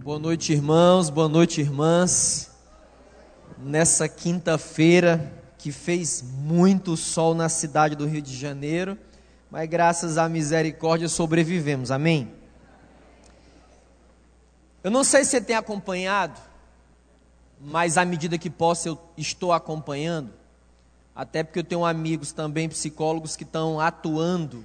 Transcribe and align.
Boa 0.00 0.18
noite, 0.18 0.52
irmãos, 0.52 1.10
boa 1.10 1.28
noite, 1.28 1.60
irmãs. 1.60 2.52
Nessa 3.58 4.08
quinta-feira 4.08 5.42
que 5.58 5.72
fez 5.72 6.22
muito 6.22 6.96
sol 6.96 7.34
na 7.34 7.48
cidade 7.48 7.96
do 7.96 8.06
Rio 8.06 8.22
de 8.22 8.34
Janeiro, 8.34 8.96
mas 9.50 9.68
graças 9.68 10.16
à 10.16 10.28
misericórdia 10.28 11.08
sobrevivemos, 11.08 11.90
amém? 11.90 12.32
Eu 14.84 14.90
não 14.92 15.02
sei 15.02 15.24
se 15.24 15.30
você 15.30 15.40
tem 15.40 15.56
acompanhado, 15.56 16.40
mas 17.60 17.98
à 17.98 18.04
medida 18.04 18.38
que 18.38 18.48
posso 18.48 18.88
eu 18.88 18.98
estou 19.16 19.52
acompanhando, 19.52 20.32
até 21.12 21.42
porque 21.42 21.58
eu 21.58 21.64
tenho 21.64 21.84
amigos 21.84 22.30
também 22.30 22.68
psicólogos 22.68 23.34
que 23.34 23.42
estão 23.42 23.80
atuando 23.80 24.64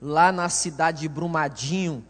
lá 0.00 0.32
na 0.32 0.48
cidade 0.48 1.02
de 1.02 1.08
Brumadinho, 1.08 2.04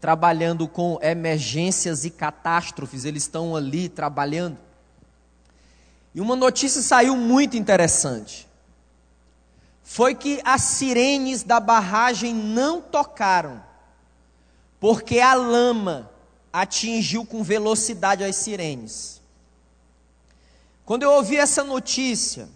trabalhando 0.00 0.68
com 0.68 0.98
emergências 1.02 2.04
e 2.04 2.10
catástrofes, 2.10 3.04
eles 3.04 3.24
estão 3.24 3.56
ali 3.56 3.88
trabalhando. 3.88 4.58
E 6.14 6.20
uma 6.20 6.36
notícia 6.36 6.80
saiu 6.82 7.16
muito 7.16 7.56
interessante. 7.56 8.48
Foi 9.82 10.14
que 10.14 10.40
as 10.44 10.62
sirenes 10.62 11.42
da 11.42 11.58
barragem 11.58 12.34
não 12.34 12.80
tocaram, 12.80 13.62
porque 14.78 15.18
a 15.18 15.34
lama 15.34 16.10
atingiu 16.52 17.24
com 17.24 17.42
velocidade 17.42 18.22
as 18.22 18.36
sirenes. 18.36 19.20
Quando 20.84 21.02
eu 21.02 21.10
ouvi 21.12 21.36
essa 21.36 21.64
notícia, 21.64 22.48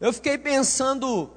eu 0.00 0.12
fiquei 0.12 0.36
pensando 0.36 1.30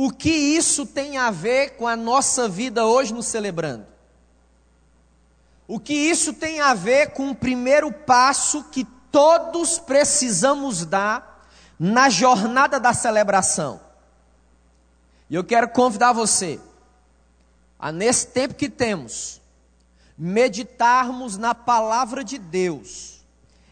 o 0.00 0.12
que 0.12 0.30
isso 0.30 0.86
tem 0.86 1.18
a 1.18 1.28
ver 1.28 1.70
com 1.70 1.84
a 1.84 1.96
nossa 1.96 2.48
vida 2.48 2.86
hoje 2.86 3.12
no 3.12 3.20
celebrando. 3.20 3.84
O 5.66 5.80
que 5.80 5.92
isso 5.92 6.32
tem 6.32 6.60
a 6.60 6.72
ver 6.72 7.10
com 7.14 7.30
o 7.30 7.34
primeiro 7.34 7.90
passo 7.90 8.62
que 8.70 8.84
todos 9.10 9.80
precisamos 9.80 10.84
dar 10.84 11.48
na 11.76 12.08
jornada 12.08 12.78
da 12.78 12.94
celebração. 12.94 13.80
E 15.28 15.34
eu 15.34 15.42
quero 15.42 15.68
convidar 15.68 16.12
você 16.12 16.60
a, 17.76 17.90
nesse 17.90 18.28
tempo 18.28 18.54
que 18.54 18.68
temos, 18.68 19.42
meditarmos 20.16 21.36
na 21.36 21.56
palavra 21.56 22.22
de 22.22 22.38
Deus 22.38 23.17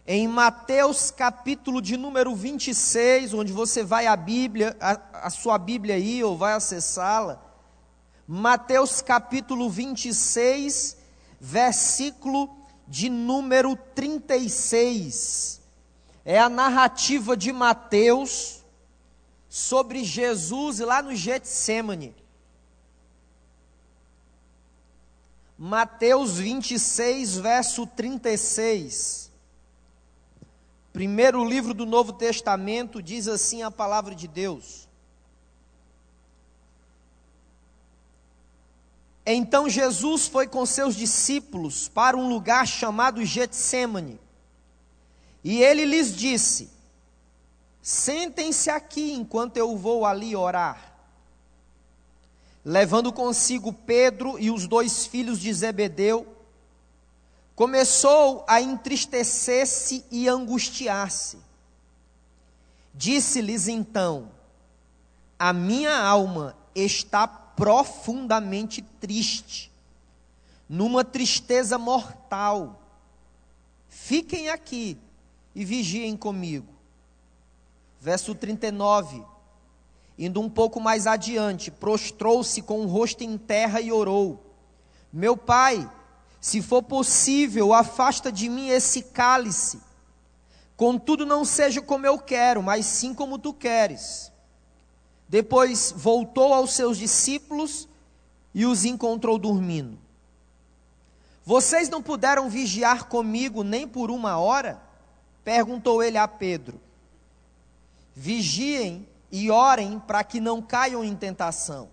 em 0.06 0.28
Mateus 0.28 1.10
capítulo 1.10 1.82
de 1.82 1.96
número 1.96 2.34
26, 2.34 3.34
onde 3.34 3.52
você 3.52 3.82
vai 3.82 4.06
a 4.06 4.14
Bíblia, 4.14 4.76
a, 4.80 5.26
a 5.26 5.30
sua 5.30 5.58
Bíblia 5.58 5.96
aí, 5.96 6.22
ou 6.22 6.36
vai 6.36 6.52
acessá-la. 6.52 7.42
Mateus 8.26 9.02
capítulo 9.02 9.68
26, 9.68 10.96
versículo 11.40 12.56
de 12.86 13.08
número 13.08 13.74
36. 13.94 15.60
É 16.24 16.38
a 16.38 16.48
narrativa 16.48 17.36
de 17.36 17.52
Mateus 17.52 18.64
sobre 19.48 20.04
Jesus 20.04 20.78
lá 20.78 21.02
no 21.02 21.14
Getsemane. 21.16 22.14
Mateus 25.58 26.38
26, 26.38 27.38
verso 27.38 27.86
36. 27.86 29.25
Primeiro 30.96 31.44
livro 31.44 31.74
do 31.74 31.84
Novo 31.84 32.10
Testamento 32.14 33.02
diz 33.02 33.28
assim 33.28 33.62
a 33.62 33.70
palavra 33.70 34.14
de 34.14 34.26
Deus. 34.26 34.88
Então 39.26 39.68
Jesus 39.68 40.26
foi 40.26 40.46
com 40.46 40.64
seus 40.64 40.96
discípulos 40.96 41.86
para 41.86 42.16
um 42.16 42.30
lugar 42.30 42.66
chamado 42.66 43.22
Getsemane. 43.26 44.18
E 45.44 45.62
ele 45.62 45.84
lhes 45.84 46.16
disse: 46.16 46.70
Sentem-se 47.82 48.70
aqui 48.70 49.12
enquanto 49.12 49.58
eu 49.58 49.76
vou 49.76 50.06
ali 50.06 50.34
orar. 50.34 50.96
Levando 52.64 53.12
consigo 53.12 53.70
Pedro 53.70 54.38
e 54.38 54.50
os 54.50 54.66
dois 54.66 55.04
filhos 55.04 55.40
de 55.40 55.52
Zebedeu, 55.52 56.35
começou 57.56 58.44
a 58.46 58.60
entristecer-se 58.60 60.04
e 60.10 60.28
angustiar-se. 60.28 61.38
Disse-lhes 62.94 63.66
então: 63.66 64.30
A 65.38 65.54
minha 65.54 65.98
alma 65.98 66.54
está 66.74 67.26
profundamente 67.26 68.82
triste, 69.00 69.72
numa 70.68 71.02
tristeza 71.02 71.78
mortal. 71.78 72.82
Fiquem 73.88 74.50
aqui 74.50 74.98
e 75.54 75.64
vigiem 75.64 76.14
comigo. 76.14 76.68
Verso 77.98 78.34
39. 78.34 79.24
Indo 80.18 80.40
um 80.40 80.48
pouco 80.48 80.78
mais 80.80 81.06
adiante, 81.06 81.70
prostrou-se 81.70 82.60
com 82.62 82.80
o 82.80 82.86
rosto 82.86 83.24
em 83.24 83.38
terra 83.38 83.80
e 83.80 83.90
orou: 83.90 84.42
Meu 85.10 85.36
pai, 85.36 85.90
se 86.46 86.62
for 86.62 86.80
possível, 86.80 87.74
afasta 87.74 88.30
de 88.30 88.48
mim 88.48 88.68
esse 88.68 89.02
cálice. 89.02 89.80
Contudo, 90.76 91.26
não 91.26 91.44
seja 91.44 91.82
como 91.82 92.06
eu 92.06 92.20
quero, 92.20 92.62
mas 92.62 92.86
sim 92.86 93.12
como 93.12 93.36
tu 93.36 93.52
queres. 93.52 94.30
Depois 95.28 95.92
voltou 95.96 96.54
aos 96.54 96.72
seus 96.72 96.98
discípulos 96.98 97.88
e 98.54 98.64
os 98.64 98.84
encontrou 98.84 99.38
dormindo. 99.38 99.98
Vocês 101.44 101.88
não 101.88 102.00
puderam 102.00 102.48
vigiar 102.48 103.08
comigo 103.08 103.64
nem 103.64 103.88
por 103.88 104.08
uma 104.08 104.38
hora? 104.38 104.80
Perguntou 105.42 106.00
ele 106.00 106.16
a 106.16 106.28
Pedro. 106.28 106.80
Vigiem 108.14 109.04
e 109.32 109.50
orem 109.50 109.98
para 109.98 110.22
que 110.22 110.38
não 110.38 110.62
caiam 110.62 111.02
em 111.02 111.16
tentação. 111.16 111.88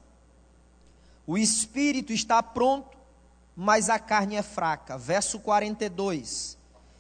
O 1.26 1.40
espírito 1.40 2.14
está 2.14 2.44
pronto 2.44 2.94
mas 3.56 3.90
a 3.90 4.00
carne 4.00 4.36
é 4.36 4.42
fraca. 4.42 4.98
Verso 4.98 5.40
42. 5.40 6.58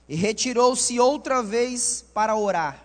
E 0.07 0.15
retirou-se 0.15 0.99
outra 0.99 1.41
vez 1.41 2.03
para 2.13 2.35
orar. 2.35 2.83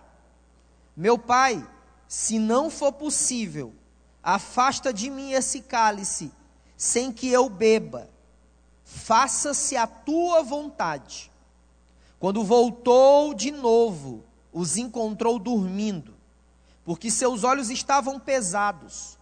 Meu 0.97 1.19
pai, 1.19 1.67
se 2.07 2.39
não 2.39 2.71
for 2.71 2.93
possível, 2.93 3.75
afasta 4.23 4.93
de 4.93 5.11
mim 5.11 5.33
esse 5.33 5.61
cálice, 5.61 6.33
sem 6.77 7.13
que 7.13 7.29
eu 7.29 7.49
beba. 7.49 8.09
Faça-se 8.85 9.77
a 9.77 9.87
tua 9.87 10.43
vontade. 10.43 11.31
Quando 12.19 12.43
voltou 12.43 13.35
de 13.35 13.51
novo, 13.51 14.25
os 14.53 14.77
encontrou 14.77 15.39
dormindo, 15.39 16.15
porque 16.85 17.11
seus 17.11 17.45
olhos 17.45 17.71
estavam 17.71 18.19
pesados. 18.19 19.18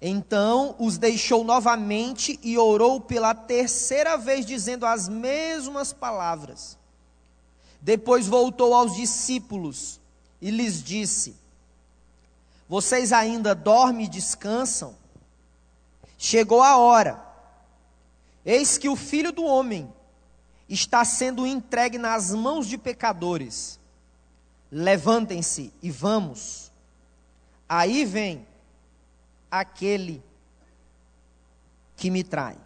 Então 0.00 0.74
os 0.78 0.96
deixou 0.96 1.44
novamente 1.44 2.40
e 2.42 2.56
orou 2.56 3.00
pela 3.00 3.34
terceira 3.34 4.16
vez, 4.16 4.46
dizendo 4.46 4.86
as 4.86 5.08
mesmas 5.08 5.92
palavras. 5.92 6.78
Depois 7.82 8.26
voltou 8.26 8.72
aos 8.74 8.96
discípulos 8.96 10.00
e 10.40 10.50
lhes 10.50 10.82
disse: 10.82 11.36
Vocês 12.68 13.12
ainda 13.12 13.54
dormem 13.54 14.06
e 14.06 14.08
descansam? 14.08 14.96
Chegou 16.16 16.62
a 16.62 16.78
hora, 16.78 17.22
eis 18.44 18.78
que 18.78 18.88
o 18.88 18.96
filho 18.96 19.32
do 19.32 19.44
homem 19.44 19.90
está 20.68 21.04
sendo 21.04 21.46
entregue 21.46 21.98
nas 21.98 22.34
mãos 22.34 22.66
de 22.66 22.78
pecadores. 22.78 23.78
Levantem-se 24.70 25.72
e 25.82 25.90
vamos. 25.90 26.70
Aí 27.68 28.04
vem 28.04 28.46
aquele 29.50 30.22
que 31.96 32.10
me 32.10 32.22
trai. 32.22 32.56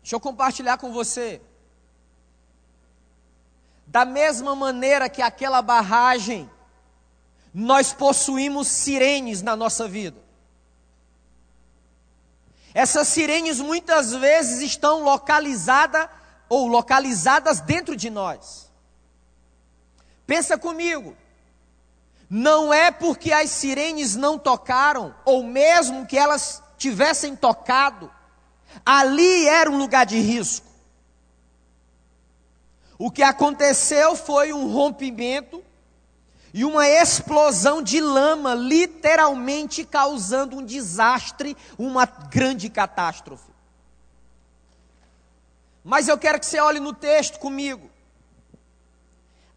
Deixa 0.00 0.14
eu 0.14 0.20
compartilhar 0.20 0.78
com 0.78 0.92
você. 0.92 1.40
Da 3.86 4.04
mesma 4.04 4.54
maneira 4.54 5.08
que 5.08 5.20
aquela 5.20 5.60
barragem, 5.60 6.50
nós 7.52 7.92
possuímos 7.92 8.68
sirenes 8.68 9.42
na 9.42 9.56
nossa 9.56 9.88
vida. 9.88 10.26
Essas 12.72 13.08
sirenes 13.08 13.58
muitas 13.58 14.12
vezes 14.12 14.60
estão 14.60 15.02
localizadas 15.02 16.08
ou 16.48 16.66
localizadas 16.68 17.60
dentro 17.60 17.96
de 17.96 18.10
nós. 18.10 18.70
Pensa 20.26 20.58
comigo. 20.58 21.16
Não 22.28 22.72
é 22.72 22.90
porque 22.90 23.32
as 23.32 23.50
sirenes 23.50 24.16
não 24.16 24.38
tocaram, 24.38 25.14
ou 25.24 25.44
mesmo 25.44 26.06
que 26.06 26.18
elas 26.18 26.62
tivessem 26.76 27.36
tocado, 27.36 28.10
ali 28.84 29.46
era 29.46 29.70
um 29.70 29.78
lugar 29.78 30.04
de 30.04 30.18
risco. 30.18 30.66
O 32.98 33.10
que 33.10 33.22
aconteceu 33.22 34.16
foi 34.16 34.52
um 34.52 34.72
rompimento, 34.72 35.62
e 36.56 36.64
uma 36.64 36.88
explosão 36.88 37.82
de 37.82 38.00
lama, 38.00 38.54
literalmente 38.54 39.84
causando 39.84 40.56
um 40.56 40.64
desastre, 40.64 41.54
uma 41.76 42.06
grande 42.06 42.70
catástrofe. 42.70 43.50
Mas 45.84 46.08
eu 46.08 46.16
quero 46.16 46.40
que 46.40 46.46
você 46.46 46.58
olhe 46.58 46.80
no 46.80 46.94
texto 46.94 47.38
comigo. 47.38 47.90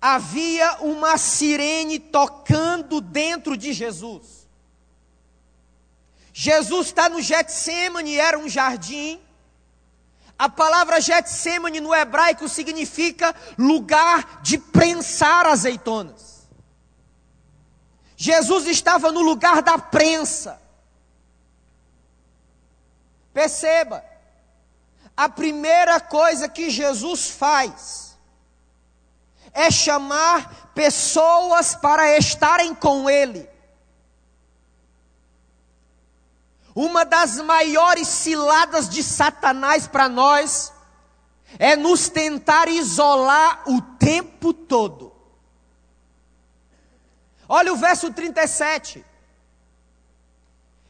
Havia 0.01 0.77
uma 0.81 1.17
sirene 1.17 1.99
tocando 1.99 3.01
dentro 3.01 3.57
de 3.57 3.73
Jesus. 3.73 4.47
Jesus 6.31 6.87
está 6.87 7.09
no 7.09 7.21
Getsemane, 7.21 8.15
era 8.15 8.39
um 8.39 8.47
jardim. 8.47 9.19
A 10.37 10.47
palavra 10.47 11.01
Getsemane 11.01 11.81
no 11.81 11.93
hebraico 11.93 12.47
significa 12.47 13.35
lugar 13.57 14.41
de 14.41 14.57
prensar 14.57 15.45
azeitonas. 15.45 16.47
Jesus 18.15 18.67
estava 18.67 19.11
no 19.11 19.21
lugar 19.21 19.61
da 19.61 19.77
prensa. 19.77 20.61
Perceba, 23.33 24.03
a 25.15 25.27
primeira 25.27 25.99
coisa 25.99 26.47
que 26.47 26.69
Jesus 26.69 27.29
faz 27.29 28.08
é 29.53 29.69
chamar 29.71 30.71
pessoas 30.73 31.75
para 31.75 32.17
estarem 32.17 32.73
com 32.73 33.09
Ele. 33.09 33.49
Uma 36.75 37.03
das 37.03 37.37
maiores 37.37 38.07
ciladas 38.07 38.87
de 38.87 39.03
Satanás 39.03 39.87
para 39.87 40.07
nós 40.07 40.71
é 41.57 41.75
nos 41.75 42.09
tentar 42.09 42.67
isolar 42.67 43.63
o 43.67 43.81
tempo 43.81 44.53
todo. 44.53 45.11
Olha 47.47 47.73
o 47.73 47.75
verso 47.75 48.13
37. 48.13 49.03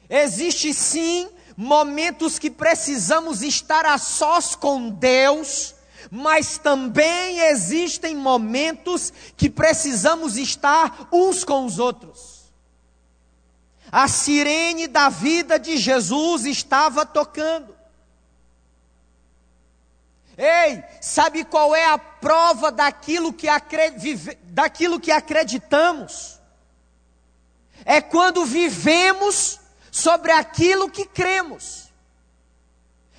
Existe 0.10 0.74
sim 0.74 1.30
momentos 1.56 2.38
que 2.38 2.50
precisamos 2.50 3.42
estar 3.42 3.86
a 3.86 3.98
sós 3.98 4.56
com 4.56 4.90
Deus, 4.90 5.76
mas 6.10 6.58
também 6.58 7.40
existem 7.50 8.16
momentos 8.16 9.14
que 9.38 9.50
precisamos 9.50 10.38
estar 10.38 11.08
uns 11.12 11.44
com 11.44 11.66
os 11.66 11.78
outros. 11.78 12.40
A 13.92 14.08
sirene 14.08 14.88
da 14.88 15.10
vida 15.10 15.60
de 15.60 15.78
Jesus 15.78 16.46
estava 16.46 17.06
tocando. 17.06 17.76
Ei, 20.38 20.84
sabe 21.02 21.44
qual 21.44 21.76
é 21.76 21.86
a 21.86 21.98
prova 21.98 22.72
daquilo 22.72 23.34
que, 23.34 23.48
daquilo 24.44 25.00
que 25.00 25.12
acreditamos? 25.12 26.40
É 27.84 28.02
quando 28.02 28.46
vivemos 28.46 29.60
sobre 29.92 30.32
aquilo 30.32 30.90
que 30.90 31.06
cremos. 31.06 31.90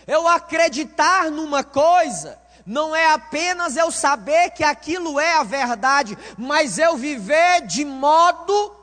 Eu 0.06 0.26
acreditar 0.26 1.30
numa 1.30 1.62
coisa 1.62 2.39
não 2.70 2.94
é 2.94 3.12
apenas 3.12 3.76
eu 3.76 3.90
saber 3.90 4.50
que 4.50 4.62
aquilo 4.62 5.18
é 5.18 5.34
a 5.34 5.42
verdade, 5.42 6.16
mas 6.38 6.78
eu 6.78 6.96
viver 6.96 7.66
de 7.66 7.84
modo 7.84 8.76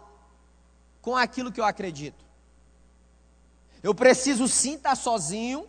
com 1.01 1.15
aquilo 1.15 1.53
que 1.53 1.61
eu 1.61 1.63
acredito. 1.63 2.25
Eu 3.81 3.95
preciso 3.95 4.45
sim 4.45 4.73
estar 4.73 4.93
sozinho, 4.93 5.65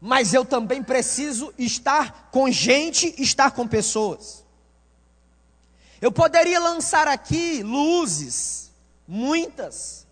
mas 0.00 0.32
eu 0.32 0.44
também 0.44 0.84
preciso 0.84 1.52
estar 1.58 2.30
com 2.30 2.48
gente, 2.48 3.12
estar 3.20 3.50
com 3.50 3.66
pessoas. 3.66 4.44
Eu 6.00 6.12
poderia 6.12 6.60
lançar 6.60 7.08
aqui 7.08 7.60
luzes, 7.64 8.70
muitas, 9.04 10.06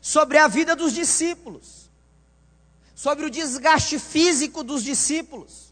sobre 0.00 0.38
a 0.38 0.48
vida 0.48 0.74
dos 0.74 0.94
discípulos, 0.94 1.90
sobre 2.94 3.26
o 3.26 3.30
desgaste 3.30 3.98
físico 3.98 4.64
dos 4.64 4.82
discípulos. 4.82 5.65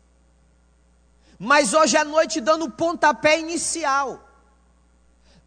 Mas 1.38 1.74
hoje 1.74 1.96
à 1.96 2.04
noite, 2.04 2.40
dando 2.40 2.66
o 2.66 2.70
pontapé 2.70 3.38
inicial, 3.38 4.24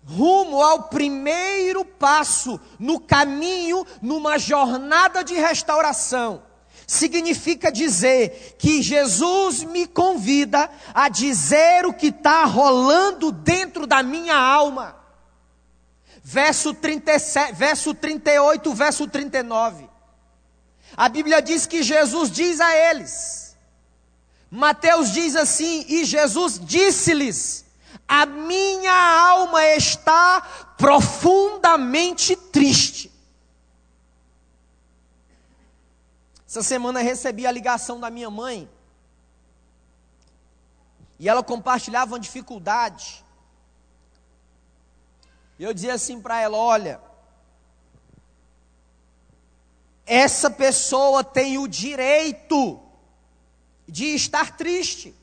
rumo 0.05 0.61
ao 0.61 0.83
primeiro 0.83 1.83
passo 1.83 2.59
no 2.79 2.99
caminho, 2.99 3.85
numa 4.01 4.37
jornada 4.37 5.23
de 5.23 5.33
restauração. 5.35 6.43
Significa 6.85 7.69
dizer 7.69 8.55
que 8.57 8.81
Jesus 8.81 9.63
me 9.63 9.85
convida 9.85 10.69
a 10.93 11.09
dizer 11.09 11.85
o 11.85 11.93
que 11.93 12.07
está 12.07 12.45
rolando 12.45 13.29
dentro 13.29 13.85
da 13.85 14.01
minha 14.01 14.37
alma. 14.37 14.95
Verso, 16.23 16.73
37, 16.73 17.53
verso 17.53 17.93
38, 17.93 18.73
verso 18.73 19.07
39. 19.07 19.89
A 20.95 21.09
Bíblia 21.09 21.41
diz 21.41 21.65
que 21.65 21.83
Jesus 21.83 22.31
diz 22.31 22.61
a 22.61 22.73
eles. 22.73 23.46
Mateus 24.49 25.11
diz 25.11 25.35
assim: 25.35 25.85
E 25.87 26.05
Jesus 26.05 26.59
disse-lhes: 26.59 27.67
a 28.07 28.25
minha 28.25 28.93
alma 29.29 29.63
está 29.75 30.41
profundamente 30.77 32.35
triste. 32.35 33.11
Essa 36.47 36.63
semana 36.63 37.01
recebi 37.01 37.45
a 37.45 37.51
ligação 37.51 37.99
da 37.99 38.09
minha 38.09 38.29
mãe. 38.29 38.69
E 41.19 41.27
ela 41.27 41.43
compartilhava 41.43 42.13
uma 42.13 42.19
dificuldade. 42.19 43.25
E 45.59 45.63
eu 45.63 45.73
dizia 45.73 45.95
assim 45.95 46.21
para 46.21 46.39
ela: 46.39 46.55
olha, 46.55 47.01
essa 50.05 50.49
pessoa 50.49 51.25
tem 51.25 51.57
o 51.57 51.67
direito 51.67 52.86
de 53.87 54.15
estar 54.15 54.57
triste 54.57 55.15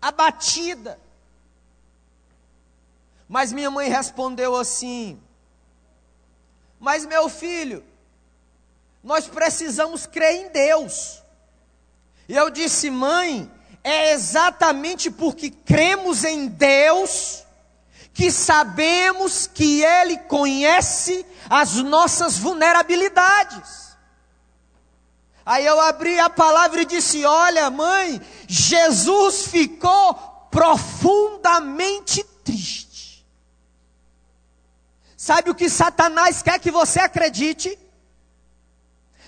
abatida. 0.00 0.98
Mas 3.28 3.52
minha 3.52 3.70
mãe 3.70 3.88
respondeu 3.88 4.56
assim: 4.56 5.20
Mas 6.78 7.04
meu 7.04 7.28
filho, 7.28 7.84
nós 9.02 9.26
precisamos 9.26 10.06
crer 10.06 10.46
em 10.46 10.48
Deus. 10.48 11.22
E 12.28 12.36
eu 12.36 12.50
disse, 12.50 12.90
mãe, 12.90 13.50
é 13.82 14.12
exatamente 14.12 15.10
porque 15.10 15.50
cremos 15.50 16.24
em 16.24 16.46
Deus 16.46 17.44
que 18.12 18.30
sabemos 18.30 19.46
que 19.46 19.82
Ele 19.82 20.18
conhece 20.18 21.24
as 21.48 21.76
nossas 21.76 22.36
vulnerabilidades. 22.36 23.87
Aí 25.48 25.64
eu 25.64 25.80
abri 25.80 26.20
a 26.20 26.28
palavra 26.28 26.82
e 26.82 26.84
disse: 26.84 27.24
Olha, 27.24 27.70
mãe, 27.70 28.20
Jesus 28.46 29.46
ficou 29.46 30.12
profundamente 30.50 32.22
triste. 32.44 33.26
Sabe 35.16 35.48
o 35.48 35.54
que 35.54 35.70
Satanás 35.70 36.42
quer 36.42 36.60
que 36.60 36.70
você 36.70 37.00
acredite? 37.00 37.78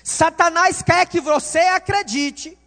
Satanás 0.05 0.83
quer 0.83 1.07
que 1.07 1.23
você 1.23 1.61
acredite 1.61 2.59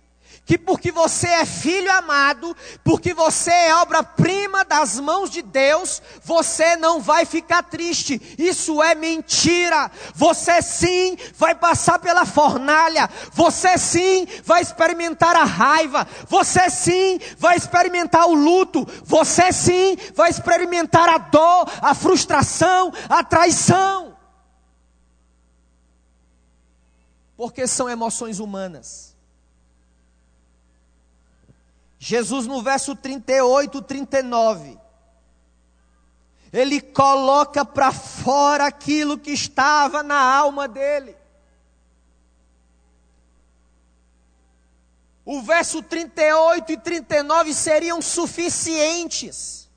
que 0.46 0.58
porque 0.58 0.92
você 0.92 1.28
é 1.28 1.46
filho 1.46 1.92
amado, 1.92 2.56
porque 2.84 3.14
você 3.14 3.52
é 3.52 3.76
obra-prima 3.76 4.66
das 4.66 5.00
mãos 5.00 5.30
de 5.30 5.42
Deus, 5.42 6.02
você 6.22 6.76
não 6.76 7.02
vai 7.02 7.26
ficar 7.26 7.64
triste. 7.64 8.22
Isso 8.38 8.84
é 8.84 8.94
mentira. 8.94 9.90
Você 10.14 10.62
sim 10.62 11.18
vai 11.36 11.56
passar 11.56 11.98
pela 12.00 12.26
fornalha, 12.26 13.10
você 13.32 13.78
sim 13.78 14.28
vai 14.44 14.62
experimentar 14.62 15.36
a 15.36 15.46
raiva, 15.46 16.06
você 16.28 16.70
sim 16.70 17.20
vai 17.38 17.56
experimentar 17.56 18.28
o 18.28 18.34
luto, 18.34 18.86
você 19.04 19.54
sim 19.54 19.98
vai 20.14 20.30
experimentar 20.30 21.08
a 21.08 21.18
dor, 21.20 21.72
a 21.82 21.96
frustração, 21.96 22.92
a 23.08 23.24
traição. 23.24 24.18
Porque 27.38 27.66
são 27.66 27.90
emoções 27.90 28.40
humanas. 28.40 29.13
Jesus, 32.06 32.48
no 32.48 32.62
verso 32.62 32.98
38, 32.98 33.82
39, 33.82 34.78
ele 36.52 36.82
coloca 36.82 37.64
para 37.64 37.94
fora 37.94 38.66
aquilo 38.66 39.18
que 39.18 39.32
estava 39.32 40.04
na 40.04 40.20
alma 40.20 40.68
dele. 40.68 41.16
O 45.24 45.42
verso 45.44 45.82
38 45.82 46.74
e 46.74 46.78
39 46.78 47.54
seriam 47.54 48.02
suficientes 48.02 49.70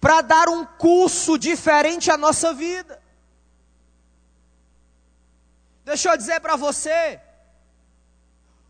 para 0.00 0.22
dar 0.22 0.48
um 0.48 0.64
curso 0.64 1.36
diferente 1.36 2.10
à 2.10 2.16
nossa 2.16 2.54
vida. 2.54 2.98
Deixa 5.84 6.08
eu 6.08 6.16
dizer 6.16 6.40
para 6.40 6.56
você, 6.56 7.20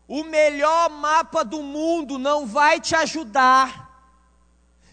o 0.07 0.23
melhor 0.23 0.89
mapa 0.89 1.43
do 1.43 1.61
mundo 1.61 2.17
não 2.17 2.45
vai 2.45 2.79
te 2.79 2.95
ajudar 2.95 3.85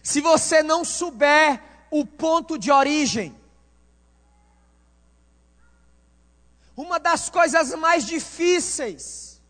se 0.01 0.19
você 0.19 0.61
não 0.63 0.83
souber 0.83 1.61
o 1.89 2.05
ponto 2.05 2.57
de 2.57 2.71
origem. 2.71 3.35
Uma 6.75 6.99
das 6.99 7.29
coisas 7.29 7.73
mais 7.75 8.05
difíceis 8.05 9.41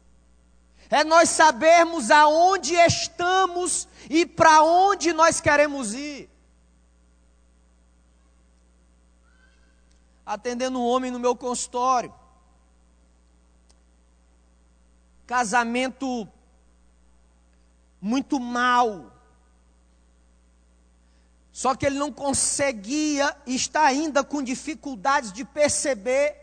é 0.89 1.03
nós 1.03 1.29
sabermos 1.29 2.11
aonde 2.11 2.75
estamos 2.75 3.87
e 4.09 4.25
para 4.25 4.61
onde 4.61 5.13
nós 5.13 5.39
queremos 5.39 5.93
ir. 5.93 6.29
Atendendo 10.25 10.79
um 10.79 10.85
homem 10.85 11.09
no 11.09 11.19
meu 11.19 11.35
consultório, 11.35 12.13
casamento 15.25 16.27
muito 18.01 18.39
mal, 18.39 19.11
só 21.53 21.75
que 21.75 21.85
ele 21.85 21.99
não 21.99 22.11
conseguia, 22.11 23.35
está 23.45 23.85
ainda 23.85 24.23
com 24.23 24.41
dificuldades 24.41 25.31
de 25.31 25.45
perceber 25.45 26.35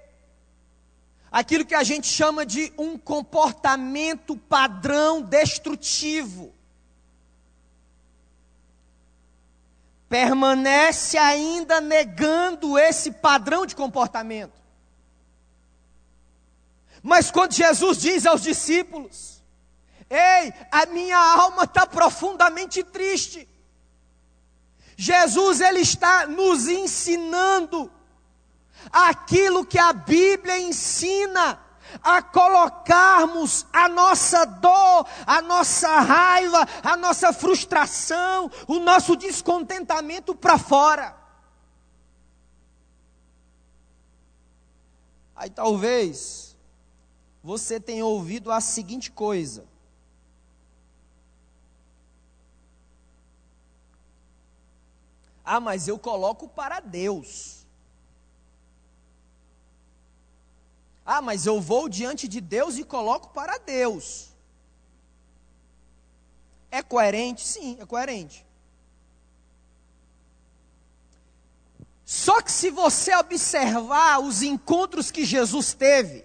aquilo 1.33 1.67
que 1.67 1.75
a 1.75 1.83
gente 1.83 2.07
chama 2.07 2.47
de 2.47 2.73
um 2.79 2.97
comportamento 2.97 4.37
padrão 4.37 5.21
destrutivo. 5.21 6.55
Permanece 10.09 11.19
ainda 11.19 11.81
negando 11.81 12.79
esse 12.79 13.11
padrão 13.11 13.67
de 13.67 13.75
comportamento. 13.75 14.60
Mas 17.03 17.31
quando 17.31 17.53
Jesus 17.53 17.99
diz 17.99 18.27
aos 18.27 18.43
discípulos: 18.43 19.43
Ei, 20.09 20.53
a 20.71 20.87
minha 20.87 21.19
alma 21.19 21.65
está 21.65 21.87
profundamente 21.87 22.83
triste. 22.85 23.49
Jesus 24.97 25.61
ele 25.61 25.81
está 25.81 26.27
nos 26.27 26.69
ensinando 26.69 27.91
aquilo 28.93 29.65
que 29.65 29.79
a 29.79 29.93
Bíblia 29.93 30.59
ensina 30.59 31.59
a 32.03 32.23
colocarmos 32.23 33.67
a 33.73 33.89
nossa 33.89 34.45
dor, 34.45 35.07
a 35.27 35.41
nossa 35.43 36.01
raiva, 36.01 36.67
a 36.83 36.97
nossa 36.97 37.33
frustração, 37.33 38.51
o 38.67 38.79
nosso 38.79 39.17
descontentamento 39.17 40.35
para 40.35 40.59
fora. 40.59 41.17
Aí 45.35 45.49
talvez 45.49 46.50
você 47.43 47.81
tenha 47.81 48.05
ouvido 48.05 48.53
a 48.53 48.61
seguinte 48.61 49.11
coisa: 49.11 49.65
Ah, 55.45 55.59
mas 55.59 55.89
eu 55.89 55.99
coloco 55.99 56.49
para 56.49 56.79
Deus. 56.79 57.67
Ah, 61.05 61.21
mas 61.21 61.45
eu 61.45 61.61
vou 61.61 61.89
diante 61.89 62.29
de 62.29 62.41
Deus 62.41 62.79
e 62.79 62.85
coloco 62.85 63.31
para 63.31 63.59
Deus. 63.59 64.29
É 66.71 66.83
coerente? 66.83 67.45
Sim, 67.45 67.77
é 67.81 67.85
coerente. 67.85 68.47
Só 72.05 72.41
que 72.41 72.53
se 72.53 72.71
você 72.71 73.13
observar 73.17 74.21
os 74.21 74.43
encontros 74.43 75.11
que 75.11 75.25
Jesus 75.25 75.75
teve, 75.75 76.25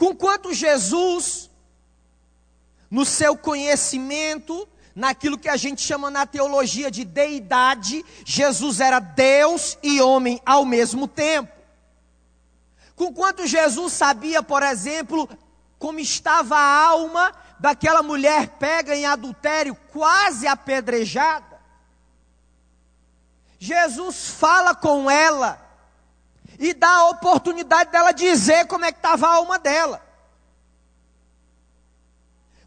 com 0.00 0.16
quanto 0.16 0.54
Jesus, 0.54 1.50
no 2.90 3.04
seu 3.04 3.36
conhecimento, 3.36 4.66
naquilo 4.94 5.36
que 5.36 5.46
a 5.46 5.58
gente 5.58 5.82
chama 5.82 6.10
na 6.10 6.24
teologia 6.24 6.90
de 6.90 7.04
deidade, 7.04 8.02
Jesus 8.24 8.80
era 8.80 8.98
Deus 8.98 9.76
e 9.82 10.00
homem 10.00 10.40
ao 10.46 10.64
mesmo 10.64 11.06
tempo. 11.06 11.52
Com 12.96 13.12
quanto 13.12 13.46
Jesus 13.46 13.92
sabia, 13.92 14.42
por 14.42 14.62
exemplo, 14.62 15.28
como 15.78 16.00
estava 16.00 16.56
a 16.56 16.86
alma 16.86 17.34
daquela 17.58 18.02
mulher 18.02 18.56
pega 18.58 18.96
em 18.96 19.04
adultério, 19.04 19.76
quase 19.92 20.46
apedrejada. 20.46 21.60
Jesus 23.58 24.30
fala 24.30 24.74
com 24.74 25.10
ela 25.10 25.69
e 26.60 26.74
dá 26.74 26.90
a 26.90 27.08
oportunidade 27.08 27.90
dela 27.90 28.12
dizer 28.12 28.66
como 28.66 28.84
é 28.84 28.92
que 28.92 28.98
estava 28.98 29.26
a 29.26 29.34
alma 29.36 29.58
dela. 29.58 30.06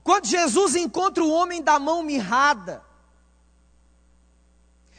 Quando 0.04 0.26
Jesus 0.26 0.76
encontra 0.76 1.24
o 1.24 1.30
homem 1.30 1.62
da 1.62 1.78
mão 1.78 2.02
mirrada, 2.02 2.84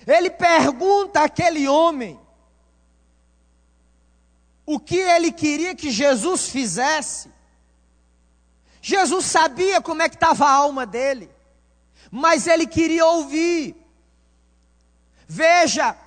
ele 0.06 0.30
pergunta 0.30 1.24
àquele 1.24 1.66
homem 1.66 2.20
o 4.64 4.78
que 4.78 4.96
ele 4.96 5.32
queria 5.32 5.74
que 5.74 5.90
Jesus 5.90 6.48
fizesse. 6.48 7.32
Jesus 8.80 9.24
sabia 9.26 9.82
como 9.82 10.02
é 10.02 10.08
que 10.08 10.14
estava 10.14 10.46
a 10.46 10.52
alma 10.52 10.86
dele, 10.86 11.28
mas 12.12 12.46
ele 12.46 12.64
queria 12.64 13.04
ouvir. 13.04 13.74
Veja, 15.26 15.98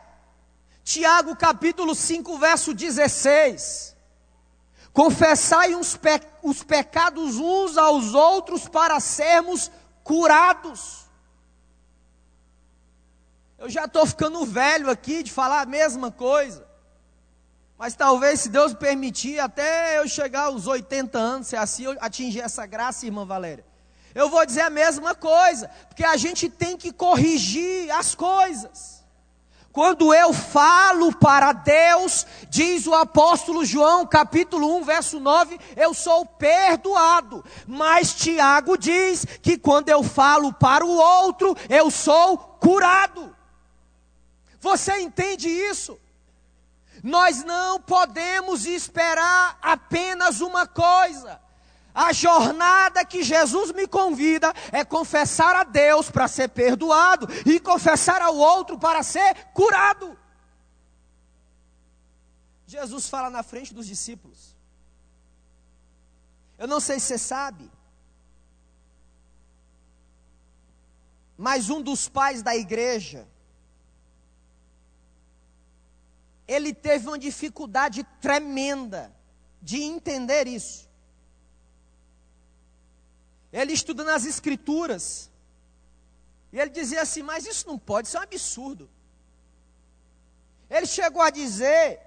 Tiago 0.87 1.35
capítulo 1.35 1.93
5, 1.93 2.37
verso 2.37 2.73
16. 2.73 3.93
Confessai 4.93 5.73
pe 6.01 6.21
os 6.41 6.63
pecados 6.63 7.35
uns 7.35 7.77
aos 7.77 8.13
outros 8.13 8.69
para 8.69 8.97
sermos 9.01 9.69
curados. 10.01 11.05
Eu 13.57 13.69
já 13.69 13.83
estou 13.83 14.05
ficando 14.05 14.45
velho 14.45 14.89
aqui 14.89 15.23
de 15.23 15.29
falar 15.29 15.59
a 15.59 15.65
mesma 15.65 16.09
coisa. 16.09 16.65
Mas 17.77 17.93
talvez, 17.93 18.39
se 18.39 18.49
Deus 18.49 18.73
permitir, 18.73 19.41
até 19.41 19.97
eu 19.97 20.07
chegar 20.07 20.43
aos 20.43 20.67
80 20.67 21.19
anos, 21.19 21.47
se 21.47 21.57
assim 21.57 21.83
eu 21.83 21.97
atingir 21.99 22.39
essa 22.39 22.65
graça, 22.65 23.05
irmã 23.05 23.25
Valéria, 23.25 23.65
eu 24.15 24.29
vou 24.29 24.45
dizer 24.45 24.61
a 24.61 24.69
mesma 24.69 25.13
coisa, 25.13 25.67
porque 25.89 26.05
a 26.05 26.15
gente 26.15 26.47
tem 26.47 26.77
que 26.77 26.93
corrigir 26.93 27.91
as 27.91 28.15
coisas. 28.15 28.96
Quando 29.77 30.11
eu 30.11 30.33
falo 30.33 31.15
para 31.15 31.53
Deus, 31.53 32.25
diz 32.49 32.87
o 32.87 32.95
apóstolo 32.95 33.63
João, 33.63 34.07
capítulo 34.07 34.75
1, 34.77 34.83
verso 34.83 35.19
9, 35.19 35.59
eu 35.75 35.93
sou 35.93 36.25
perdoado. 36.25 37.45
Mas 37.67 38.11
Tiago 38.15 38.75
diz 38.75 39.23
que 39.39 39.55
quando 39.55 39.89
eu 39.89 40.01
falo 40.01 40.51
para 40.51 40.83
o 40.83 40.89
outro, 40.89 41.55
eu 41.69 41.91
sou 41.91 42.39
curado. 42.59 43.35
Você 44.59 44.99
entende 44.99 45.47
isso? 45.47 45.99
Nós 47.03 47.43
não 47.43 47.79
podemos 47.79 48.65
esperar 48.65 49.59
apenas 49.61 50.41
uma 50.41 50.65
coisa. 50.65 51.39
A 51.97 52.13
jornada 52.13 53.03
que 53.03 53.23
Jesus 53.23 53.71
me 53.71 53.87
convida 53.87 54.53
é 54.71 54.85
confessar 54.85 55.55
a 55.55 55.63
Deus 55.63 56.11
para 56.11 56.27
ser 56.27 56.47
perdoado 56.49 57.27
e 57.43 57.59
confessar 57.59 58.21
ao 58.21 58.35
outro 58.35 58.77
para 58.77 59.01
ser 59.01 59.33
curado. 59.45 60.15
Jesus 62.67 63.09
fala 63.09 63.31
na 63.31 63.41
frente 63.41 63.73
dos 63.73 63.87
discípulos. 63.87 64.55
Eu 66.55 66.67
não 66.67 66.79
sei 66.79 66.99
se 66.99 67.07
você 67.07 67.17
sabe, 67.17 67.67
mas 71.35 71.71
um 71.71 71.81
dos 71.81 72.07
pais 72.07 72.43
da 72.43 72.55
igreja, 72.55 73.27
ele 76.47 76.75
teve 76.75 77.07
uma 77.07 77.17
dificuldade 77.17 78.03
tremenda 78.21 79.11
de 79.59 79.81
entender 79.81 80.45
isso. 80.45 80.86
Ele 83.51 83.73
estudando 83.73 84.09
as 84.09 84.25
escrituras. 84.25 85.29
E 86.51 86.59
ele 86.59 86.69
dizia 86.69 87.01
assim: 87.01 87.23
Mas 87.23 87.45
isso 87.45 87.67
não 87.67 87.77
pode, 87.77 88.07
isso 88.07 88.17
é 88.17 88.19
um 88.19 88.23
absurdo. 88.23 88.89
Ele 90.69 90.85
chegou 90.85 91.21
a 91.21 91.29
dizer 91.29 91.99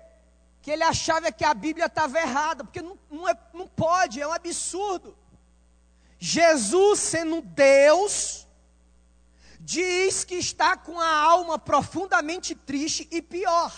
que 0.62 0.70
ele 0.70 0.82
achava 0.82 1.32
que 1.32 1.44
a 1.44 1.54
Bíblia 1.54 1.86
estava 1.86 2.18
errada, 2.20 2.64
porque 2.64 2.82
não, 2.82 2.98
não, 3.10 3.28
é, 3.28 3.34
não 3.54 3.66
pode, 3.66 4.20
é 4.20 4.26
um 4.26 4.32
absurdo. 4.32 5.16
Jesus, 6.18 6.98
sendo 6.98 7.40
Deus, 7.40 8.46
diz 9.58 10.22
que 10.24 10.34
está 10.34 10.76
com 10.76 11.00
a 11.00 11.08
alma 11.08 11.58
profundamente 11.58 12.54
triste 12.54 13.08
e 13.10 13.22
pior. 13.22 13.72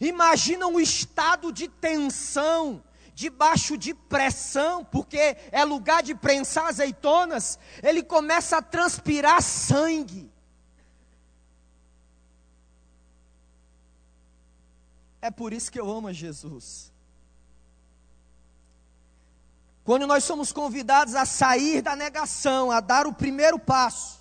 Imagina 0.00 0.66
um 0.66 0.78
estado 0.80 1.52
de 1.52 1.68
tensão, 1.68 2.82
debaixo 3.14 3.76
de 3.76 3.94
pressão, 3.94 4.84
porque 4.84 5.36
é 5.50 5.64
lugar 5.64 6.02
de 6.02 6.14
prensar 6.14 6.66
azeitonas, 6.66 7.58
ele 7.82 8.02
começa 8.02 8.58
a 8.58 8.62
transpirar 8.62 9.42
sangue. 9.42 10.30
É 15.22 15.30
por 15.30 15.52
isso 15.52 15.70
que 15.70 15.78
eu 15.78 15.90
amo 15.90 16.08
a 16.08 16.12
Jesus. 16.12 16.90
Quando 19.84 20.06
nós 20.06 20.24
somos 20.24 20.52
convidados 20.52 21.14
a 21.14 21.24
sair 21.24 21.82
da 21.82 21.96
negação, 21.96 22.70
a 22.70 22.80
dar 22.80 23.06
o 23.06 23.12
primeiro 23.12 23.58
passo, 23.58 24.20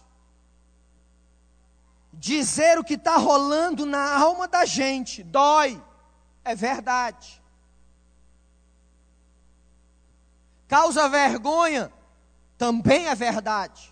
dizer 2.13 2.77
o 2.77 2.83
que 2.83 2.95
está 2.95 3.17
rolando 3.17 3.85
na 3.85 4.19
alma 4.19 4.47
da 4.47 4.65
gente, 4.65 5.23
dói, 5.23 5.81
é 6.43 6.55
verdade. 6.55 7.41
Causa 10.69 11.09
vergonha, 11.09 11.91
também 12.55 13.07
é 13.07 13.15
verdade. 13.15 13.91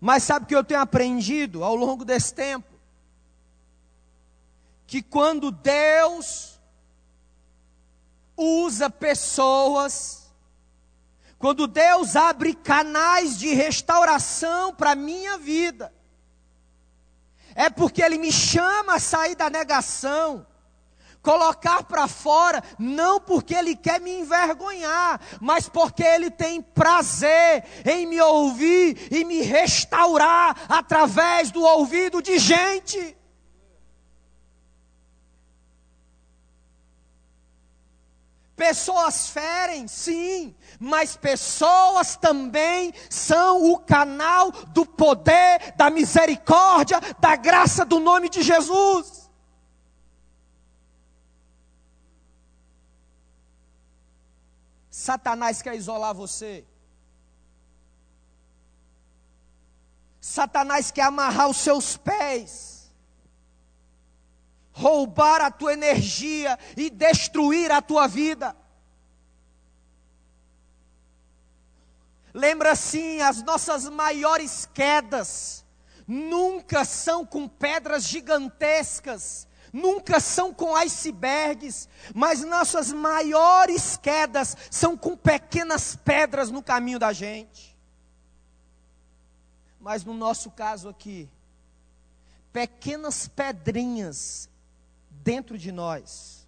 Mas 0.00 0.24
sabe 0.24 0.44
o 0.44 0.48
que 0.48 0.56
eu 0.56 0.64
tenho 0.64 0.80
aprendido 0.80 1.62
ao 1.62 1.76
longo 1.76 2.04
desse 2.04 2.34
tempo? 2.34 2.66
Que 4.84 5.00
quando 5.00 5.52
Deus 5.52 6.58
usa 8.36 8.90
pessoas, 8.90 10.28
quando 11.38 11.68
Deus 11.68 12.16
abre 12.16 12.52
canais 12.52 13.38
de 13.38 13.54
restauração 13.54 14.74
para 14.74 14.90
a 14.90 14.96
minha 14.96 15.38
vida, 15.38 15.94
é 17.54 17.70
porque 17.70 18.02
Ele 18.02 18.18
me 18.18 18.32
chama 18.32 18.96
a 18.96 19.00
sair 19.00 19.36
da 19.36 19.48
negação, 19.48 20.44
colocar 21.22 21.82
para 21.84 22.08
fora, 22.08 22.62
não 22.78 23.20
porque 23.20 23.54
Ele 23.54 23.76
quer 23.76 24.00
me 24.00 24.10
envergonhar, 24.20 25.20
mas 25.40 25.68
porque 25.68 26.02
Ele 26.02 26.30
tem 26.30 26.62
prazer 26.62 27.64
em 27.84 28.06
me 28.06 28.20
ouvir 28.20 29.08
e 29.10 29.24
me 29.24 29.42
restaurar 29.42 30.56
através 30.68 31.50
do 31.50 31.62
ouvido 31.62 32.22
de 32.22 32.38
gente. 32.38 33.16
Pessoas 38.58 39.28
ferem, 39.28 39.86
sim, 39.86 40.52
mas 40.80 41.16
pessoas 41.16 42.16
também 42.16 42.92
são 43.08 43.70
o 43.70 43.78
canal 43.78 44.50
do 44.50 44.84
poder, 44.84 45.74
da 45.76 45.88
misericórdia, 45.88 47.00
da 47.20 47.36
graça 47.36 47.84
do 47.84 48.00
nome 48.00 48.28
de 48.28 48.42
Jesus. 48.42 49.17
Satanás 54.98 55.62
quer 55.62 55.74
isolar 55.74 56.14
você. 56.14 56.64
Satanás 60.20 60.90
quer 60.90 61.02
amarrar 61.02 61.48
os 61.48 61.56
seus 61.56 61.96
pés 61.96 62.78
roubar 64.78 65.40
a 65.40 65.50
tua 65.50 65.72
energia 65.72 66.56
e 66.76 66.88
destruir 66.88 67.72
a 67.72 67.82
tua 67.82 68.06
vida. 68.06 68.56
Lembra 72.32 72.72
assim, 72.72 73.20
as 73.20 73.42
nossas 73.42 73.88
maiores 73.88 74.66
quedas 74.72 75.64
nunca 76.06 76.84
são 76.84 77.26
com 77.26 77.48
pedras 77.48 78.04
gigantescas, 78.04 79.47
nunca 79.72 80.20
são 80.20 80.52
com 80.52 80.74
icebergs, 80.76 81.88
mas 82.14 82.44
nossas 82.44 82.92
maiores 82.92 83.96
quedas 83.96 84.56
são 84.70 84.96
com 84.96 85.16
pequenas 85.16 85.96
pedras 85.96 86.50
no 86.50 86.62
caminho 86.62 86.98
da 86.98 87.12
gente. 87.12 87.76
Mas 89.80 90.04
no 90.04 90.14
nosso 90.14 90.50
caso 90.50 90.88
aqui, 90.88 91.28
pequenas 92.52 93.28
pedrinhas 93.28 94.48
dentro 95.10 95.56
de 95.56 95.70
nós. 95.70 96.46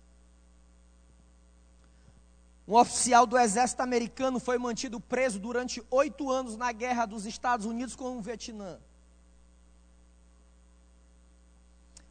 Um 2.66 2.76
oficial 2.76 3.26
do 3.26 3.36
exército 3.36 3.82
americano 3.82 4.38
foi 4.38 4.56
mantido 4.56 5.00
preso 5.00 5.40
durante 5.40 5.82
oito 5.90 6.30
anos 6.30 6.56
na 6.56 6.70
guerra 6.70 7.04
dos 7.04 7.26
Estados 7.26 7.66
Unidos 7.66 7.96
com 7.96 8.16
o 8.16 8.22
Vietnã. 8.22 8.78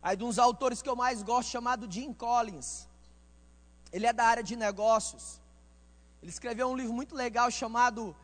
Aí, 0.01 0.15
de 0.15 0.23
uns 0.23 0.39
autores 0.39 0.81
que 0.81 0.89
eu 0.89 0.95
mais 0.95 1.21
gosto, 1.21 1.49
chamado 1.49 1.91
Jim 1.91 2.13
Collins. 2.13 2.87
Ele 3.91 4.05
é 4.05 4.13
da 4.13 4.25
área 4.25 4.43
de 4.43 4.55
negócios. 4.55 5.41
Ele 6.21 6.31
escreveu 6.31 6.69
um 6.69 6.75
livro 6.75 6.93
muito 6.93 7.15
legal 7.15 7.49
chamado 7.51 8.15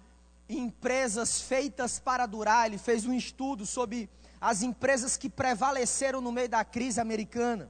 Empresas 0.48 1.42
Feitas 1.42 2.00
para 2.00 2.26
Durar. 2.26 2.68
Ele 2.68 2.78
fez 2.78 3.06
um 3.06 3.14
estudo 3.14 3.66
sobre 3.66 4.10
as 4.40 4.62
empresas 4.62 5.18
que 5.18 5.30
prevaleceram 5.30 6.22
no 6.22 6.32
meio 6.32 6.50
da 6.50 6.64
crise 6.64 7.02
americana. 7.02 7.70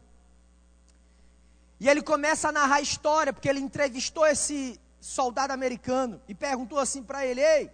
E 1.79 1.89
ele 1.89 2.01
começa 2.01 2.49
a 2.49 2.51
narrar 2.51 2.75
a 2.75 2.81
história, 2.81 3.33
porque 3.33 3.49
ele 3.49 3.59
entrevistou 3.59 4.25
esse 4.25 4.79
soldado 4.99 5.51
americano 5.53 6.21
e 6.27 6.33
perguntou 6.33 6.79
assim 6.79 7.03
para 7.03 7.25
ele: 7.25 7.41
Ei, 7.41 7.71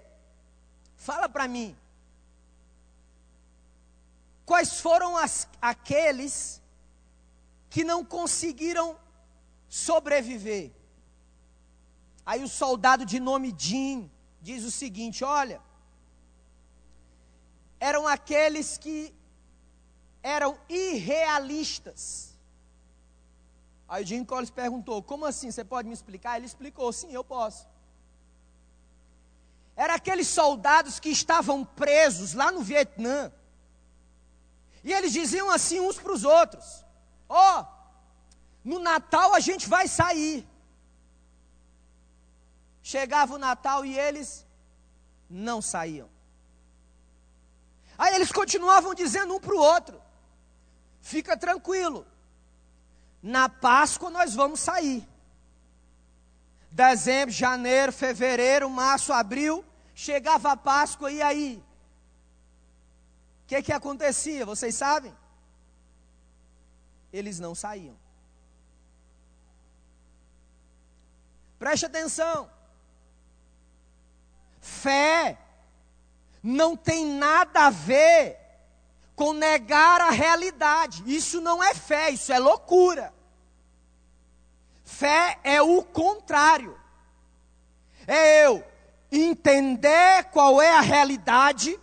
fala 0.95 1.29
para 1.29 1.47
mim, 1.47 1.75
quais 4.51 4.71
foram 4.85 5.11
as, 5.25 5.47
aqueles 5.61 6.61
que 7.69 7.83
não 7.91 7.99
conseguiram 8.03 8.87
sobreviver? 9.83 10.71
Aí 12.25 12.43
o 12.43 12.49
soldado 12.61 13.05
de 13.05 13.19
nome 13.19 13.55
Jim 13.57 14.11
diz 14.41 14.63
o 14.63 14.71
seguinte: 14.71 15.23
Olha, 15.23 15.61
eram 17.79 18.03
aqueles 18.15 18.77
que 18.77 18.97
eram 20.21 20.51
irrealistas 20.69 22.31
Aí 23.91 24.05
o 24.05 24.07
Jim 24.07 24.23
Collins 24.23 24.49
perguntou: 24.49 25.03
Como 25.03 25.25
assim? 25.25 25.51
Você 25.51 25.65
pode 25.65 25.85
me 25.85 25.93
explicar? 25.93 26.37
Ele 26.37 26.45
explicou: 26.45 26.93
Sim, 26.93 27.11
eu 27.11 27.25
posso. 27.25 27.67
Era 29.75 29.95
aqueles 29.95 30.29
soldados 30.29 30.97
que 30.97 31.09
estavam 31.09 31.65
presos 31.65 32.33
lá 32.33 32.53
no 32.53 32.61
Vietnã. 32.61 33.29
E 34.83 34.91
eles 34.91 35.11
diziam 35.11 35.49
assim 35.49 35.79
uns 35.79 35.97
para 35.99 36.11
os 36.11 36.23
outros: 36.23 36.83
Ó, 37.29 37.61
oh, 37.61 37.65
no 38.63 38.79
Natal 38.79 39.33
a 39.33 39.39
gente 39.39 39.67
vai 39.67 39.87
sair. 39.87 40.47
Chegava 42.81 43.35
o 43.35 43.37
Natal 43.37 43.85
e 43.85 43.97
eles 43.97 44.45
não 45.29 45.61
saíam. 45.61 46.09
Aí 47.97 48.15
eles 48.15 48.31
continuavam 48.31 48.93
dizendo 48.95 49.35
um 49.35 49.39
para 49.39 49.53
o 49.53 49.59
outro: 49.59 50.01
Fica 51.01 51.37
tranquilo, 51.37 52.05
na 53.21 53.47
Páscoa 53.47 54.09
nós 54.09 54.33
vamos 54.33 54.59
sair. 54.59 55.07
Dezembro, 56.71 57.33
janeiro, 57.33 57.91
fevereiro, 57.91 58.69
março, 58.69 59.11
abril, 59.11 59.63
chegava 59.93 60.53
a 60.53 60.57
Páscoa 60.57 61.11
e 61.11 61.21
aí? 61.21 61.63
Que, 63.51 63.61
que 63.61 63.73
acontecia? 63.73 64.45
Vocês 64.45 64.73
sabem? 64.73 65.13
Eles 67.11 67.37
não 67.37 67.53
saíam. 67.53 67.97
Preste 71.59 71.85
atenção. 71.85 72.49
Fé 74.61 75.37
não 76.41 76.77
tem 76.77 77.05
nada 77.05 77.67
a 77.67 77.69
ver 77.69 78.39
com 79.17 79.33
negar 79.33 79.99
a 79.99 80.11
realidade. 80.11 81.03
Isso 81.05 81.41
não 81.41 81.61
é 81.61 81.75
fé, 81.75 82.09
isso 82.09 82.31
é 82.31 82.39
loucura. 82.39 83.13
Fé 84.85 85.41
é 85.43 85.61
o 85.61 85.83
contrário. 85.83 86.79
É 88.07 88.45
eu 88.45 88.63
entender 89.11 90.23
qual 90.31 90.61
é 90.61 90.71
a 90.73 90.79
realidade 90.79 91.77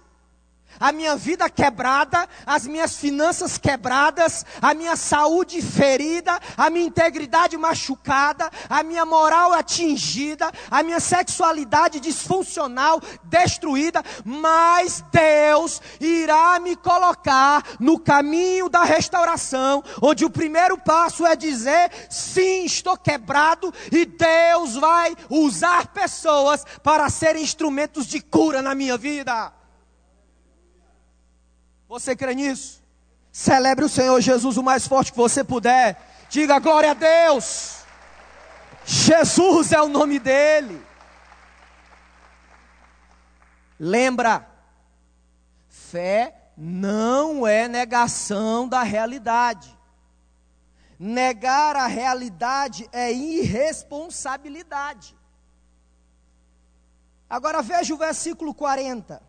a 0.81 0.93
minha 0.93 1.17
vida 1.17 1.49
quebrada, 1.51 2.29
as 2.47 2.67
minhas 2.67 2.97
finanças 2.97 3.59
quebradas, 3.59 4.45
a 4.61 4.75
minha 4.75 4.97
saúde 4.97 5.61
ferida, 5.61 6.39
a 6.57 6.71
minha 6.71 6.87
integridade 6.87 7.57
machucada, 7.57 8.51
a 8.69 8.83
minha 8.83 9.05
moral 9.05 9.53
atingida, 9.53 10.51
a 10.71 10.83
minha 10.83 11.01
sexualidade 11.01 12.01
disfuncional 12.01 13.01
destruída, 13.25 14.03
mas 14.25 15.05
Deus 15.13 15.81
irá 16.01 16.59
me 16.61 16.77
colocar 16.77 17.63
no 17.79 17.99
caminho 17.99 18.69
da 18.69 18.85
restauração, 18.85 19.83
onde 20.01 20.25
o 20.25 20.31
primeiro 20.31 20.79
passo 20.79 21.27
é 21.27 21.35
dizer: 21.35 21.91
sim, 22.09 22.65
estou 22.65 22.97
quebrado, 22.97 23.73
e 23.91 24.05
Deus 24.05 24.75
vai 24.75 25.15
usar 25.29 25.89
pessoas 25.89 26.65
para 26.83 27.09
serem 27.11 27.43
instrumentos 27.43 28.07
de 28.07 28.21
cura 28.21 28.63
na 28.63 28.75
minha 28.75 28.97
vida. 28.97 29.58
Você 31.89 32.15
crê 32.15 32.35
nisso? 32.35 32.83
Celebre 33.33 33.85
o 33.85 33.89
Senhor 33.89 34.21
Jesus 34.21 34.59
o 34.59 34.63
mais 34.63 34.87
forte 34.87 35.11
que 35.11 35.17
você 35.17 35.43
puder. 35.43 35.99
Diga 36.29 36.59
glória 36.59 36.91
a 36.91 36.95
Deus. 36.95 37.79
Jesus 38.85 39.73
é 39.73 39.81
o 39.81 39.89
nome 39.89 40.19
dele. 40.19 40.87
Lembra, 43.81 44.47
fé 45.69 46.51
não 46.57 47.47
é 47.47 47.69
negação 47.69 48.69
da 48.69 48.83
realidade. 48.83 49.79
Negar 50.99 51.77
a 51.77 51.87
realidade 51.87 52.89
é 52.93 53.13
irresponsabilidade. 53.13 55.17
Agora 57.31 57.63
veja 57.63 57.95
o 57.95 57.99
versículo 57.99 58.53
40. 58.53 59.28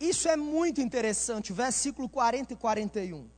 Isso 0.00 0.28
é 0.28 0.36
muito 0.36 0.80
interessante, 0.80 1.52
versículo 1.52 2.08
40 2.08 2.52
e 2.52 2.56
41. 2.56 3.28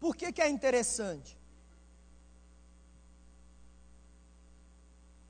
Por 0.00 0.14
que, 0.14 0.32
que 0.32 0.42
é 0.42 0.48
interessante? 0.48 1.36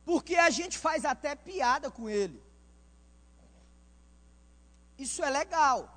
Porque 0.05 0.37
a 0.37 0.51
gente 0.51 0.79
faz 0.79 1.05
até 1.05 1.35
piada 1.35 1.91
com 1.91 2.09
ele. 2.09 2.43
Isso 4.99 5.23
é 5.23 5.31
legal. 5.31 5.93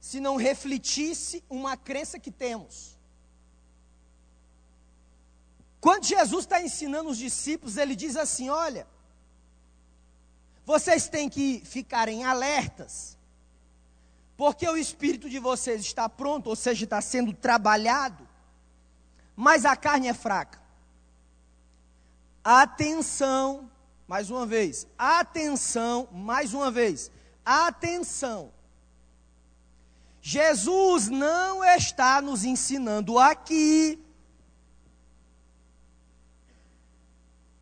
Se 0.00 0.20
não 0.20 0.36
refletisse 0.36 1.44
uma 1.48 1.76
crença 1.76 2.18
que 2.18 2.30
temos. 2.30 2.98
Quando 5.82 6.04
Jesus 6.04 6.44
está 6.44 6.62
ensinando 6.62 7.10
os 7.10 7.18
discípulos, 7.18 7.76
ele 7.76 7.96
diz 7.96 8.14
assim: 8.14 8.48
Olha, 8.48 8.86
vocês 10.64 11.08
têm 11.08 11.28
que 11.28 11.60
ficarem 11.64 12.22
alertas, 12.22 13.18
porque 14.36 14.66
o 14.68 14.76
espírito 14.76 15.28
de 15.28 15.40
vocês 15.40 15.80
está 15.80 16.08
pronto, 16.08 16.46
ou 16.46 16.54
seja, 16.54 16.84
está 16.84 17.00
sendo 17.00 17.32
trabalhado, 17.32 18.28
mas 19.34 19.64
a 19.64 19.74
carne 19.74 20.06
é 20.06 20.14
fraca. 20.14 20.62
Atenção, 22.44 23.68
mais 24.06 24.30
uma 24.30 24.46
vez, 24.46 24.86
atenção, 24.96 26.08
mais 26.12 26.54
uma 26.54 26.70
vez, 26.70 27.10
atenção. 27.44 28.52
Jesus 30.20 31.08
não 31.08 31.64
está 31.64 32.22
nos 32.22 32.44
ensinando 32.44 33.18
aqui 33.18 34.00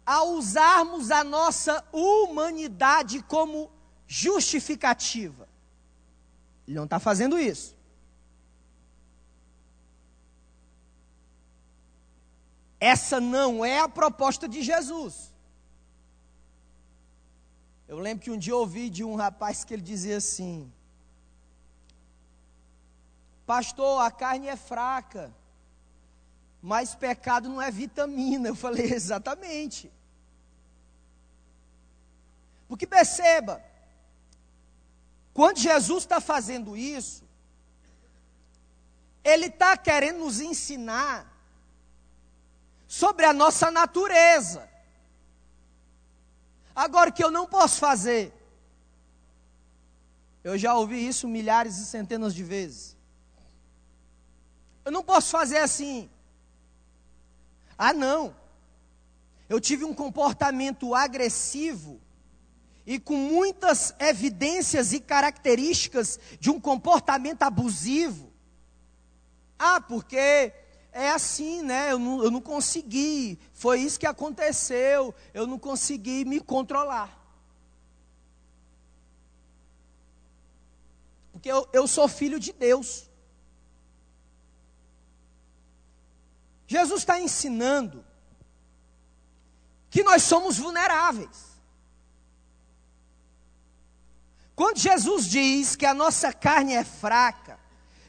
a 0.04 0.24
usarmos 0.24 1.10
a 1.10 1.22
nossa 1.22 1.84
humanidade 1.92 3.22
como 3.22 3.70
justificativa. 4.06 5.48
Ele 6.66 6.76
não 6.76 6.84
está 6.84 6.98
fazendo 6.98 7.38
isso. 7.38 7.76
Essa 12.80 13.20
não 13.20 13.64
é 13.64 13.78
a 13.80 13.88
proposta 13.88 14.48
de 14.48 14.62
Jesus. 14.62 15.32
Eu 17.86 17.98
lembro 17.98 18.24
que 18.24 18.30
um 18.30 18.38
dia 18.38 18.56
ouvi 18.56 18.88
de 18.88 19.04
um 19.04 19.16
rapaz 19.16 19.64
que 19.64 19.74
ele 19.74 19.82
dizia 19.82 20.16
assim: 20.16 20.72
Pastor, 23.44 24.00
a 24.00 24.10
carne 24.10 24.46
é 24.46 24.56
fraca, 24.56 25.34
mas 26.62 26.94
pecado 26.94 27.48
não 27.48 27.60
é 27.60 27.70
vitamina. 27.70 28.48
Eu 28.48 28.54
falei: 28.54 28.86
Exatamente. 28.92 29.90
Porque 32.68 32.86
perceba, 32.86 33.62
quando 35.34 35.58
Jesus 35.58 36.04
está 36.04 36.20
fazendo 36.20 36.76
isso, 36.76 37.24
Ele 39.24 39.46
está 39.46 39.76
querendo 39.76 40.20
nos 40.20 40.40
ensinar 40.40 41.26
sobre 42.86 43.24
a 43.24 43.32
nossa 43.32 43.70
natureza. 43.70 44.68
Agora, 46.74 47.10
que 47.10 47.22
eu 47.22 47.30
não 47.30 47.46
posso 47.46 47.78
fazer, 47.80 48.32
eu 50.42 50.56
já 50.56 50.74
ouvi 50.74 51.06
isso 51.06 51.28
milhares 51.28 51.78
e 51.78 51.86
centenas 51.86 52.34
de 52.34 52.42
vezes. 52.42 52.96
Eu 54.84 54.92
não 54.92 55.02
posso 55.02 55.30
fazer 55.30 55.58
assim. 55.58 56.08
Ah, 57.82 57.94
não. 57.94 58.36
Eu 59.48 59.58
tive 59.58 59.86
um 59.86 59.94
comportamento 59.94 60.94
agressivo 60.94 61.98
e 62.86 63.00
com 63.00 63.16
muitas 63.16 63.94
evidências 63.98 64.92
e 64.92 65.00
características 65.00 66.20
de 66.38 66.50
um 66.50 66.60
comportamento 66.60 67.42
abusivo. 67.42 68.30
Ah, 69.58 69.80
porque 69.80 70.52
é 70.92 71.08
assim, 71.08 71.62
né? 71.62 71.90
Eu 71.90 71.98
não, 71.98 72.22
eu 72.22 72.30
não 72.30 72.42
consegui, 72.42 73.38
foi 73.54 73.80
isso 73.80 73.98
que 73.98 74.06
aconteceu, 74.06 75.14
eu 75.32 75.46
não 75.46 75.58
consegui 75.58 76.26
me 76.26 76.38
controlar. 76.38 77.18
Porque 81.32 81.50
eu, 81.50 81.66
eu 81.72 81.86
sou 81.86 82.06
filho 82.06 82.38
de 82.38 82.52
Deus. 82.52 83.09
Jesus 86.70 87.00
está 87.00 87.18
ensinando 87.18 88.06
que 89.90 90.04
nós 90.04 90.22
somos 90.22 90.56
vulneráveis. 90.56 91.60
Quando 94.54 94.78
Jesus 94.78 95.26
diz 95.26 95.74
que 95.74 95.84
a 95.84 95.92
nossa 95.92 96.32
carne 96.32 96.74
é 96.74 96.84
fraca, 96.84 97.58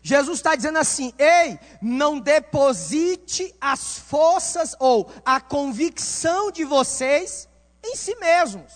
Jesus 0.04 0.38
está 0.38 0.56
dizendo 0.56 0.78
assim: 0.78 1.12
ei, 1.17 1.60
não 1.82 2.19
deposite 2.19 3.52
as 3.60 3.97
forças 3.97 4.76
ou 4.80 5.12
a 5.26 5.41
convicção 5.41 6.52
de 6.52 6.63
vocês 6.63 7.50
em 7.84 7.95
si 7.95 8.15
mesmos. 8.17 8.71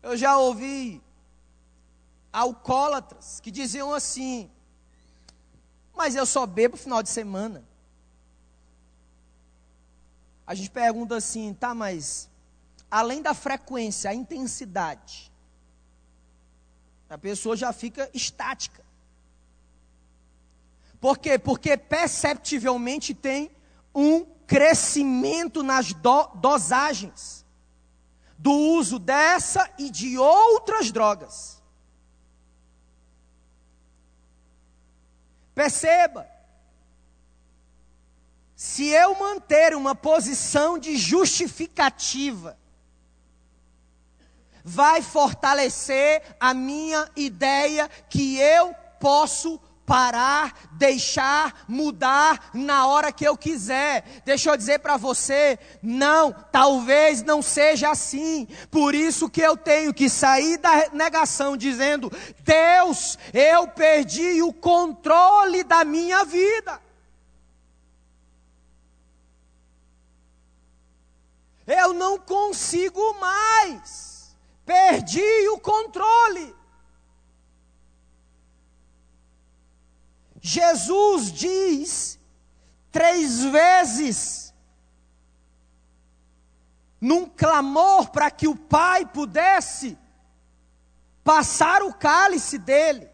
Eu 0.00 0.16
já 0.16 0.38
ouvi 0.38 1.02
alcoólatras 2.32 3.40
que 3.40 3.50
diziam 3.50 3.92
assim: 3.92 4.48
mas 5.94 6.14
eu 6.14 6.24
só 6.26 6.46
bebo 6.46 6.76
final 6.76 7.02
de 7.02 7.08
semana. 7.08 7.64
A 10.46 10.54
gente 10.54 10.70
pergunta 10.70 11.16
assim, 11.16 11.54
tá, 11.54 11.74
mas 11.74 12.28
além 12.90 13.22
da 13.22 13.34
frequência, 13.34 14.10
a 14.10 14.14
intensidade. 14.14 15.30
A 17.08 17.18
pessoa 17.18 17.56
já 17.56 17.72
fica 17.72 18.10
estática. 18.12 18.84
Por 21.00 21.18
quê? 21.18 21.38
Porque 21.38 21.76
perceptivelmente 21.76 23.14
tem 23.14 23.50
um 23.94 24.24
crescimento 24.46 25.62
nas 25.62 25.92
do, 25.92 26.26
dosagens 26.34 27.44
do 28.40 28.52
uso 28.52 28.98
dessa 28.98 29.70
e 29.78 29.90
de 29.90 30.16
outras 30.16 30.90
drogas. 30.90 31.59
Perceba, 35.60 36.26
se 38.56 38.88
eu 38.88 39.14
manter 39.14 39.74
uma 39.74 39.94
posição 39.94 40.78
de 40.78 40.96
justificativa, 40.96 42.58
vai 44.64 45.02
fortalecer 45.02 46.22
a 46.40 46.54
minha 46.54 47.10
ideia 47.14 47.90
que 48.08 48.38
eu 48.38 48.74
posso 48.98 49.60
parar, 49.90 50.54
deixar, 50.74 51.64
mudar 51.66 52.50
na 52.54 52.86
hora 52.86 53.10
que 53.10 53.24
eu 53.24 53.36
quiser. 53.36 54.22
Deixa 54.24 54.48
eu 54.48 54.56
dizer 54.56 54.78
para 54.78 54.96
você, 54.96 55.58
não, 55.82 56.32
talvez 56.32 57.24
não 57.24 57.42
seja 57.42 57.90
assim. 57.90 58.46
Por 58.70 58.94
isso 58.94 59.28
que 59.28 59.40
eu 59.40 59.56
tenho 59.56 59.92
que 59.92 60.08
sair 60.08 60.58
da 60.58 60.90
negação 60.92 61.56
dizendo: 61.56 62.08
Deus, 62.44 63.18
eu 63.34 63.66
perdi 63.66 64.40
o 64.42 64.52
controle 64.52 65.64
da 65.64 65.84
minha 65.84 66.24
vida. 66.24 66.80
Eu 71.66 71.92
não 71.92 72.16
consigo 72.16 73.14
mais. 73.14 74.36
Perdi 74.64 75.48
o 75.48 75.58
controle. 75.58 76.59
Jesus 80.40 81.32
diz 81.32 82.18
três 82.90 83.44
vezes, 83.44 84.54
num 87.00 87.26
clamor 87.28 88.10
para 88.10 88.30
que 88.30 88.48
o 88.48 88.56
Pai 88.56 89.06
pudesse 89.06 89.96
passar 91.22 91.82
o 91.82 91.92
cálice 91.92 92.58
dele. 92.58 93.08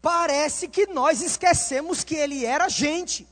Parece 0.00 0.66
que 0.68 0.86
nós 0.86 1.22
esquecemos 1.22 2.02
que 2.02 2.14
ele 2.14 2.44
era 2.44 2.68
gente. 2.68 3.28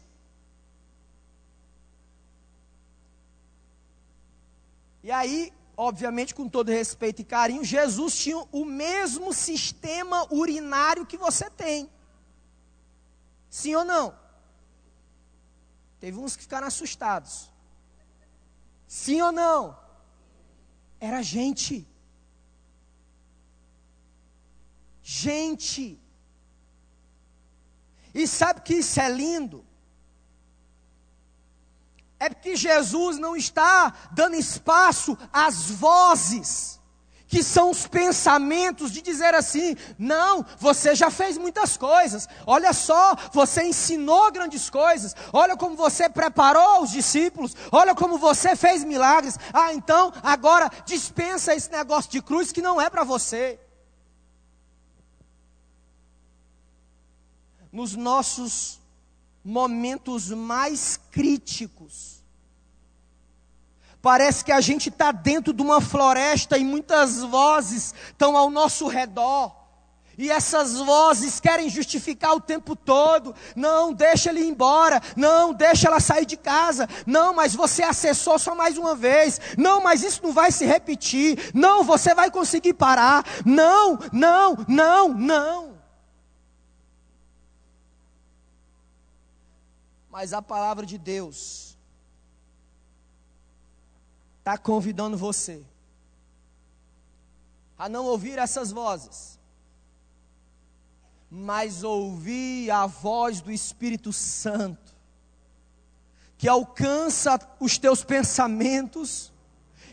E 5.03 5.11
aí, 5.11 5.53
obviamente 5.81 6.35
com 6.35 6.47
todo 6.47 6.69
respeito 6.69 7.23
e 7.23 7.25
carinho, 7.25 7.65
Jesus 7.65 8.15
tinha 8.15 8.37
o 8.53 8.67
mesmo 8.67 9.33
sistema 9.33 10.27
urinário 10.31 11.07
que 11.07 11.17
você 11.17 11.49
tem. 11.49 11.91
Sim 13.49 13.75
ou 13.77 13.85
não? 13.85 14.15
Teve 15.99 16.19
uns 16.19 16.37
que 16.37 16.43
ficaram 16.43 16.67
assustados. 16.67 17.51
Sim 18.87 19.23
ou 19.23 19.33
não? 19.33 19.79
Era 21.01 21.23
gente. 21.23 21.89
Gente. 25.03 25.99
E 28.13 28.27
sabe 28.29 28.61
que 28.61 28.75
isso 28.75 29.01
é 29.01 29.09
lindo? 29.09 29.65
É 32.21 32.29
porque 32.29 32.55
Jesus 32.55 33.17
não 33.17 33.35
está 33.35 33.95
dando 34.13 34.37
espaço 34.37 35.17
às 35.33 35.71
vozes, 35.71 36.79
que 37.27 37.43
são 37.43 37.71
os 37.71 37.87
pensamentos 37.87 38.93
de 38.93 39.01
dizer 39.01 39.35
assim: 39.35 39.75
não, 39.99 40.45
você 40.59 40.95
já 40.95 41.11
fez 41.11 41.39
muitas 41.39 41.79
coisas, 41.79 42.29
olha 42.47 42.75
só, 42.75 43.17
você 43.33 43.63
ensinou 43.63 44.31
grandes 44.31 44.69
coisas, 44.69 45.17
olha 45.33 45.57
como 45.57 45.75
você 45.75 46.11
preparou 46.11 46.83
os 46.83 46.91
discípulos, 46.91 47.57
olha 47.73 47.95
como 47.95 48.19
você 48.19 48.55
fez 48.55 48.85
milagres, 48.85 49.39
ah, 49.55 49.73
então 49.73 50.13
agora 50.23 50.71
dispensa 50.85 51.55
esse 51.55 51.71
negócio 51.71 52.11
de 52.11 52.21
cruz 52.21 52.53
que 52.53 52.61
não 52.61 52.79
é 52.79 52.91
para 52.91 53.03
você. 53.03 53.59
Nos 57.73 57.97
nossos 57.97 58.80
momentos 59.45 60.31
mais 60.31 60.99
críticos. 61.11 62.21
Parece 64.03 64.45
que 64.45 64.53
a 64.53 64.61
gente 64.61 64.89
está 64.89 65.13
dentro 65.13 65.53
de 65.53 65.63
uma 65.63 65.81
floresta 65.81 66.57
e 66.57 66.65
muitas 66.65 67.23
vozes 67.23 67.95
estão 68.09 68.37
ao 68.37 68.49
nosso 68.49 68.87
redor. 68.87 69.61
E 70.17 70.31
essas 70.31 70.77
vozes 70.77 71.41
querem 71.41 71.71
justificar 71.71 72.35
o 72.35 72.41
tempo 72.41 72.77
todo. 72.77 73.35
Não, 73.57 73.91
deixa 73.93 74.29
ele 74.29 74.41
ir 74.41 74.49
embora. 74.49 75.01
Não, 75.17 75.55
deixa 75.55 75.89
ela 75.89 75.99
sair 75.99 76.27
de 76.27 76.37
casa. 76.37 76.87
Não, 77.07 77.33
mas 77.33 77.55
você 77.55 77.83
acessou 77.83 78.39
só 78.39 78.55
mais 78.55 78.77
uma 78.77 78.95
vez. 78.95 79.41
Não, 79.57 79.83
mas 79.83 80.03
isso 80.03 80.21
não 80.23 80.33
vai 80.33 80.53
se 80.53 80.67
repetir. 80.67 81.51
Não, 81.55 81.83
você 81.83 82.15
vai 82.15 82.31
conseguir 82.31 82.75
parar. 82.75 83.25
Não, 83.47 83.99
não, 84.13 84.59
não, 84.69 85.09
não. 85.09 85.70
Mas 90.11 90.33
a 90.33 90.43
palavra 90.43 90.85
de 90.85 90.99
Deus 90.99 91.79
está 94.41 94.59
convidando 94.59 95.17
você 95.17 95.65
a 97.79 97.89
não 97.89 98.05
ouvir 98.05 98.39
essas 98.39 98.71
vozes, 98.71 99.39
mas 101.31 101.83
ouvir 101.83 102.71
a 102.71 102.85
voz 102.87 103.41
do 103.41 103.51
Espírito 103.51 104.13
Santo, 104.13 104.95
que 106.37 106.49
alcança 106.49 107.39
os 107.59 107.79
teus 107.79 108.05
pensamentos, 108.05 109.33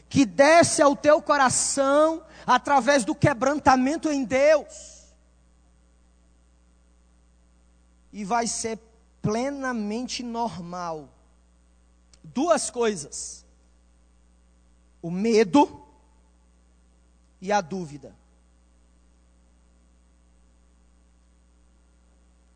que 0.09 0.25
desce 0.25 0.81
ao 0.81 0.97
teu 0.97 1.21
coração 1.21 2.25
através 2.45 3.05
do 3.05 3.15
quebrantamento 3.15 4.09
em 4.11 4.25
Deus, 4.25 5.05
e 8.11 8.25
vai 8.25 8.47
ser 8.47 8.79
plenamente 9.27 10.23
normal. 10.23 11.09
Duas 12.23 12.69
coisas: 12.69 13.45
o 15.01 15.11
medo 15.11 15.85
e 17.41 17.51
a 17.51 17.59
dúvida. 17.59 18.15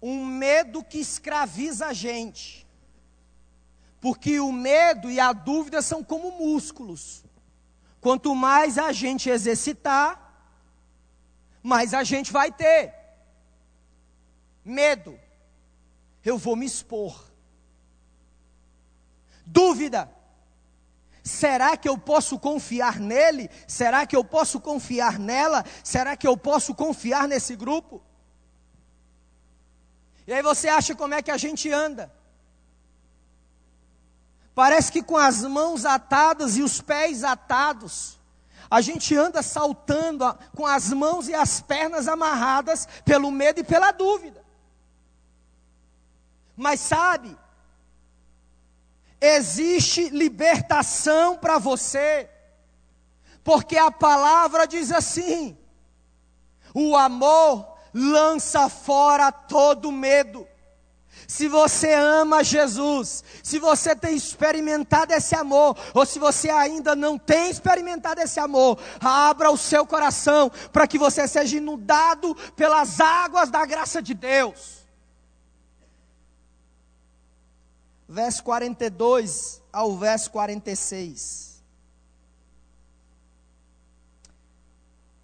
Um 0.02 0.26
medo 0.26 0.82
que 0.82 0.98
escraviza 0.98 1.88
a 1.88 1.94
gente. 1.94 2.66
Porque 4.00 4.40
o 4.40 4.52
medo 4.52 5.12
e 5.12 5.20
a 5.20 5.34
dúvida 5.34 5.82
são 5.82 6.02
como 6.02 6.32
músculos. 6.32 7.24
Quanto 8.00 8.34
mais 8.34 8.80
a 8.80 8.94
gente 8.94 9.30
exercitar, 9.30 10.10
mais 11.62 11.94
a 11.94 12.04
gente 12.04 12.32
vai 12.32 12.52
ter. 12.52 12.96
Medo 14.66 15.20
eu 16.24 16.38
vou 16.38 16.56
me 16.56 16.66
expor. 16.66 17.32
Dúvida: 19.46 20.10
será 21.24 21.76
que 21.76 21.90
eu 21.90 21.98
posso 21.98 22.40
confiar 22.40 23.00
nele? 23.00 23.50
Será 23.68 24.06
que 24.06 24.16
eu 24.16 24.24
posso 24.24 24.60
confiar 24.60 25.20
nela? 25.20 25.66
Será 25.84 26.16
que 26.16 26.28
eu 26.28 26.38
posso 26.38 26.74
confiar 26.76 27.28
nesse 27.28 27.56
grupo? 27.56 28.02
E 30.28 30.34
aí 30.34 30.42
você 30.42 30.70
acha 30.70 30.96
como 30.96 31.14
é 31.14 31.22
que 31.22 31.32
a 31.32 31.38
gente 31.38 31.72
anda? 31.72 32.12
Parece 34.54 34.92
que 34.92 35.02
com 35.02 35.18
as 35.18 35.44
mãos 35.44 35.86
atadas 35.86 36.58
e 36.58 36.62
os 36.62 36.82
pés 36.82 37.24
atados, 37.24 38.20
a 38.70 38.80
gente 38.82 39.16
anda 39.16 39.42
saltando 39.42 40.26
com 40.56 40.66
as 40.66 40.94
mãos 40.94 41.28
e 41.28 41.34
as 41.34 41.62
pernas 41.62 42.08
amarradas 42.08 42.88
pelo 43.04 43.32
medo 43.32 43.60
e 43.60 43.64
pela 43.64 43.92
dúvida. 43.92 44.41
Mas 46.62 46.80
sabe, 46.80 47.36
existe 49.20 50.10
libertação 50.10 51.36
para 51.36 51.58
você, 51.58 52.30
porque 53.44 53.80
a 53.80 53.90
palavra 53.90 54.68
diz 54.68 54.92
assim: 54.92 55.58
o 56.72 56.96
amor 56.96 57.68
lança 57.92 58.70
fora 58.70 59.32
todo 59.32 59.92
medo. 59.92 60.48
Se 61.28 61.48
você 61.48 61.94
ama 61.96 62.44
Jesus, 62.44 63.24
se 63.42 63.58
você 63.58 63.96
tem 63.96 64.16
experimentado 64.16 65.14
esse 65.14 65.34
amor, 65.34 65.76
ou 65.96 66.06
se 66.06 66.20
você 66.20 66.52
ainda 66.52 66.96
não 66.96 67.18
tem 67.18 67.50
experimentado 67.50 68.22
esse 68.22 68.40
amor, 68.40 68.78
abra 69.00 69.50
o 69.50 69.58
seu 69.58 69.84
coração 69.84 70.52
para 70.72 70.86
que 70.86 71.00
você 71.00 71.28
seja 71.28 71.58
inundado 71.58 72.36
pelas 72.56 73.00
águas 73.00 73.50
da 73.50 73.66
graça 73.66 74.00
de 74.00 74.14
Deus. 74.14 74.81
Verso 78.12 78.44
42 78.44 79.64
ao 79.72 79.96
verso 79.96 80.30
46. 80.32 81.64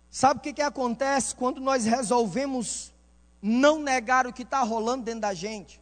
Sabe 0.09 0.39
o 0.39 0.41
que, 0.41 0.53
que 0.53 0.61
acontece 0.61 1.35
quando 1.35 1.59
nós 1.59 1.83
resolvemos 1.83 2.93
não 3.41 3.77
negar 3.77 4.25
o 4.25 4.31
que 4.31 4.43
está 4.43 4.63
rolando 4.63 5.03
dentro 5.03 5.19
da 5.19 5.33
gente? 5.33 5.81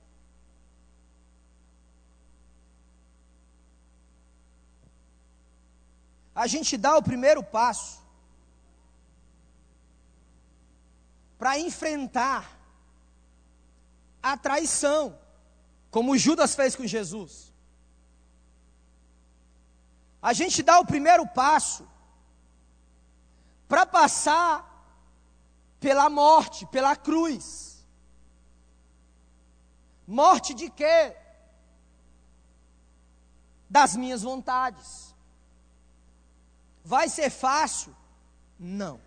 A 6.34 6.48
gente 6.48 6.76
dá 6.76 6.98
o 6.98 7.04
primeiro 7.04 7.44
passo 7.44 8.04
para 11.38 11.60
enfrentar 11.60 12.52
a 14.24 14.36
traição 14.36 15.24
como 15.96 16.18
Judas 16.18 16.54
fez 16.54 16.76
com 16.76 16.86
Jesus. 16.86 17.54
A 20.22 20.34
gente 20.34 20.62
dá 20.62 20.78
o 20.78 20.86
primeiro 20.86 21.26
passo 21.26 21.88
para 23.66 23.86
passar 23.86 24.54
pela 25.80 26.10
morte, 26.10 26.66
pela 26.66 26.98
cruz. 26.98 27.88
Morte 30.06 30.54
de 30.54 30.70
quê? 30.70 31.16
Das 33.70 33.96
minhas 33.96 34.22
vontades. 34.22 35.16
Vai 36.84 37.08
ser 37.08 37.30
fácil? 37.30 37.96
Não. 38.60 39.00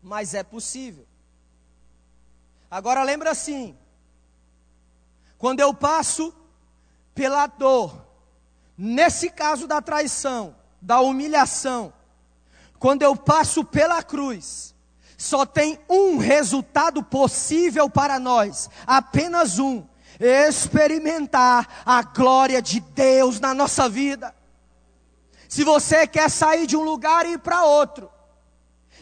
Mas 0.00 0.32
é 0.32 0.44
possível. 0.44 1.04
Agora 2.70 3.02
lembra 3.02 3.32
assim: 3.32 3.76
quando 5.38 5.60
eu 5.60 5.72
passo 5.74 6.34
pela 7.14 7.46
dor, 7.46 8.06
nesse 8.76 9.30
caso 9.30 9.66
da 9.66 9.80
traição, 9.80 10.54
da 10.80 11.00
humilhação, 11.00 11.92
quando 12.78 13.02
eu 13.02 13.16
passo 13.16 13.64
pela 13.64 14.02
cruz, 14.02 14.74
só 15.16 15.46
tem 15.46 15.78
um 15.88 16.18
resultado 16.18 17.02
possível 17.02 17.88
para 17.88 18.18
nós, 18.18 18.68
apenas 18.86 19.58
um: 19.58 19.82
experimentar 20.20 21.82
a 21.84 22.02
glória 22.02 22.60
de 22.60 22.80
Deus 22.80 23.40
na 23.40 23.54
nossa 23.54 23.88
vida. 23.88 24.34
Se 25.48 25.64
você 25.64 26.06
quer 26.06 26.28
sair 26.28 26.66
de 26.66 26.76
um 26.76 26.82
lugar 26.82 27.24
e 27.24 27.32
ir 27.32 27.38
para 27.38 27.64
outro, 27.64 28.10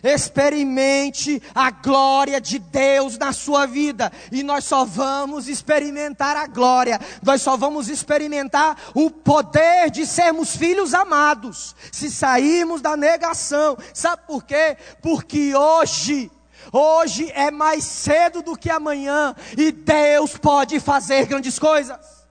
Experimente 0.04 1.42
a 1.54 1.70
glória 1.70 2.38
de 2.38 2.58
Deus 2.58 3.16
na 3.16 3.32
sua 3.32 3.64
vida. 3.64 4.12
E 4.30 4.42
nós 4.42 4.64
só 4.64 4.84
vamos 4.84 5.48
experimentar 5.48 6.36
a 6.36 6.46
glória, 6.46 7.00
nós 7.22 7.40
só 7.40 7.56
vamos 7.56 7.88
experimentar 7.88 8.76
o 8.94 9.10
poder 9.10 9.90
de 9.90 10.04
sermos 10.04 10.54
filhos 10.54 10.92
amados, 10.92 11.74
se 11.90 12.10
sairmos 12.10 12.82
da 12.82 12.98
negação. 12.98 13.78
Sabe 13.94 14.24
por 14.26 14.44
quê? 14.44 14.76
Porque 15.00 15.56
hoje, 15.56 16.30
hoje 16.70 17.32
é 17.34 17.50
mais 17.50 17.82
cedo 17.84 18.42
do 18.42 18.58
que 18.58 18.68
amanhã, 18.68 19.34
e 19.56 19.72
Deus 19.72 20.36
pode 20.36 20.78
fazer 20.80 21.24
grandes 21.24 21.58
coisas. 21.58 22.26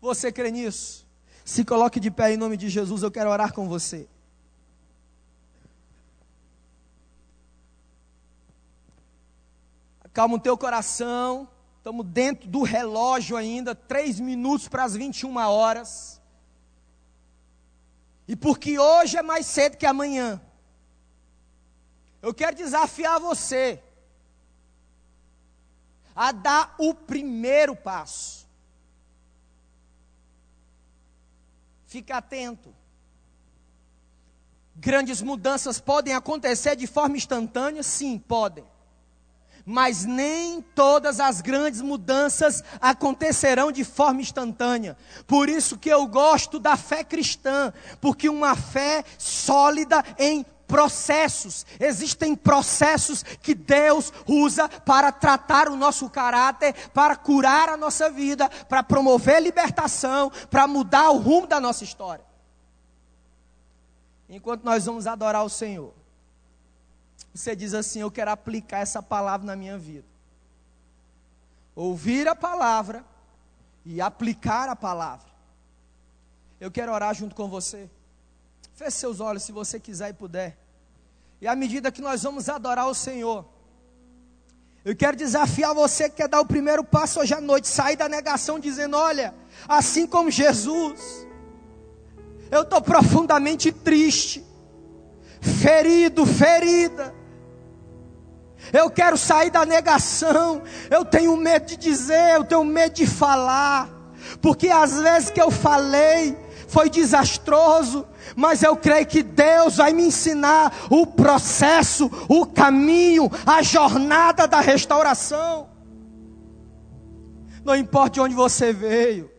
Você 0.00 0.32
crê 0.32 0.50
nisso? 0.50 1.06
Se 1.44 1.64
coloque 1.64 2.00
de 2.00 2.10
pé 2.10 2.32
em 2.32 2.36
nome 2.36 2.56
de 2.56 2.68
Jesus, 2.68 3.02
eu 3.02 3.10
quero 3.12 3.30
orar 3.30 3.52
com 3.52 3.68
você. 3.68 4.08
Calma 10.14 10.36
o 10.36 10.40
teu 10.40 10.56
coração. 10.56 11.48
Estamos 11.78 12.06
dentro 12.06 12.48
do 12.48 12.62
relógio 12.62 13.36
ainda, 13.36 13.74
três 13.74 14.18
minutos 14.18 14.68
para 14.68 14.84
as 14.84 14.94
21 14.94 15.36
horas. 15.36 16.22
E 18.26 18.34
porque 18.34 18.78
hoje 18.78 19.18
é 19.18 19.22
mais 19.22 19.44
cedo 19.44 19.76
que 19.76 19.84
amanhã, 19.84 20.40
eu 22.22 22.32
quero 22.32 22.56
desafiar 22.56 23.20
você 23.20 23.82
a 26.16 26.32
dar 26.32 26.74
o 26.78 26.94
primeiro 26.94 27.76
passo. 27.76 28.48
Fica 31.86 32.16
atento. 32.16 32.74
Grandes 34.76 35.20
mudanças 35.20 35.80
podem 35.80 36.14
acontecer 36.14 36.76
de 36.76 36.86
forma 36.86 37.16
instantânea? 37.16 37.82
Sim, 37.82 38.18
podem. 38.18 38.64
Mas 39.66 40.04
nem 40.04 40.60
todas 40.60 41.20
as 41.20 41.40
grandes 41.40 41.80
mudanças 41.80 42.62
acontecerão 42.80 43.72
de 43.72 43.82
forma 43.82 44.20
instantânea. 44.20 44.96
Por 45.26 45.48
isso 45.48 45.78
que 45.78 45.88
eu 45.88 46.06
gosto 46.06 46.58
da 46.58 46.76
fé 46.76 47.02
cristã, 47.02 47.72
porque 48.00 48.28
uma 48.28 48.54
fé 48.54 49.04
sólida 49.16 50.04
em 50.18 50.44
processos. 50.66 51.64
Existem 51.78 52.34
processos 52.34 53.22
que 53.22 53.54
Deus 53.54 54.12
usa 54.26 54.68
para 54.68 55.12
tratar 55.12 55.68
o 55.68 55.76
nosso 55.76 56.10
caráter, 56.10 56.74
para 56.90 57.16
curar 57.16 57.68
a 57.68 57.76
nossa 57.76 58.10
vida, 58.10 58.48
para 58.68 58.82
promover 58.82 59.40
libertação, 59.40 60.30
para 60.50 60.66
mudar 60.66 61.10
o 61.10 61.18
rumo 61.18 61.46
da 61.46 61.60
nossa 61.60 61.84
história. 61.84 62.24
Enquanto 64.28 64.64
nós 64.64 64.86
vamos 64.86 65.06
adorar 65.06 65.44
o 65.44 65.50
Senhor, 65.50 65.92
você 67.34 67.56
diz 67.56 67.74
assim: 67.74 68.00
Eu 68.00 68.10
quero 68.10 68.30
aplicar 68.30 68.78
essa 68.78 69.02
palavra 69.02 69.44
na 69.44 69.56
minha 69.56 69.76
vida. 69.76 70.06
Ouvir 71.74 72.28
a 72.28 72.36
palavra 72.36 73.04
e 73.84 74.00
aplicar 74.00 74.68
a 74.68 74.76
palavra. 74.76 75.26
Eu 76.60 76.70
quero 76.70 76.92
orar 76.92 77.12
junto 77.12 77.34
com 77.34 77.48
você. 77.48 77.90
Feche 78.74 78.98
seus 78.98 79.18
olhos 79.18 79.42
se 79.42 79.50
você 79.50 79.80
quiser 79.80 80.10
e 80.10 80.12
puder. 80.12 80.56
E 81.40 81.48
à 81.48 81.56
medida 81.56 81.90
que 81.90 82.00
nós 82.00 82.22
vamos 82.22 82.48
adorar 82.48 82.86
o 82.86 82.94
Senhor, 82.94 83.44
eu 84.84 84.94
quero 84.94 85.16
desafiar 85.16 85.74
você 85.74 86.08
que 86.08 86.16
quer 86.16 86.28
dar 86.28 86.40
o 86.40 86.46
primeiro 86.46 86.84
passo 86.84 87.18
hoje 87.18 87.34
à 87.34 87.40
noite, 87.40 87.66
sair 87.66 87.96
da 87.96 88.08
negação 88.08 88.60
dizendo: 88.60 88.96
olha, 88.96 89.34
assim 89.68 90.06
como 90.06 90.30
Jesus, 90.30 91.26
eu 92.48 92.62
estou 92.62 92.80
profundamente 92.80 93.72
triste, 93.72 94.44
ferido, 95.40 96.24
ferida. 96.24 97.23
Eu 98.72 98.90
quero 98.90 99.16
sair 99.16 99.50
da 99.50 99.64
negação. 99.64 100.62
Eu 100.90 101.04
tenho 101.04 101.36
medo 101.36 101.66
de 101.66 101.76
dizer, 101.76 102.34
eu 102.34 102.44
tenho 102.44 102.64
medo 102.64 102.94
de 102.94 103.06
falar. 103.06 103.88
Porque 104.40 104.68
às 104.68 104.98
vezes 105.00 105.30
que 105.30 105.40
eu 105.40 105.50
falei 105.50 106.36
foi 106.66 106.90
desastroso, 106.90 108.04
mas 108.34 108.62
eu 108.62 108.76
creio 108.76 109.06
que 109.06 109.22
Deus 109.22 109.76
vai 109.76 109.92
me 109.92 110.02
ensinar 110.02 110.72
o 110.90 111.06
processo, 111.06 112.10
o 112.28 112.44
caminho, 112.46 113.30
a 113.46 113.62
jornada 113.62 114.48
da 114.48 114.60
restauração. 114.60 115.68
Não 117.64 117.76
importa 117.76 118.14
de 118.14 118.20
onde 118.20 118.34
você 118.34 118.72
veio, 118.72 119.30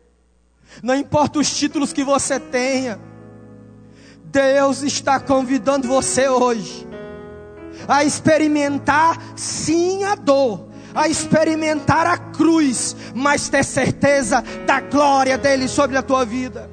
não 0.81 0.95
importa 0.95 1.39
os 1.39 1.53
títulos 1.53 1.91
que 1.91 2.03
você 2.03 2.39
tenha, 2.39 2.99
Deus 4.23 4.81
está 4.81 5.19
convidando 5.19 5.87
você 5.87 6.29
hoje 6.29 6.87
a 7.87 8.03
experimentar 8.03 9.17
sim 9.35 10.03
a 10.03 10.15
dor, 10.15 10.67
a 10.93 11.07
experimentar 11.07 12.07
a 12.07 12.17
cruz, 12.17 12.95
mas 13.13 13.49
ter 13.49 13.63
certeza 13.63 14.43
da 14.65 14.79
glória 14.79 15.37
dele 15.37 15.67
sobre 15.67 15.97
a 15.97 16.01
tua 16.01 16.25
vida. 16.25 16.69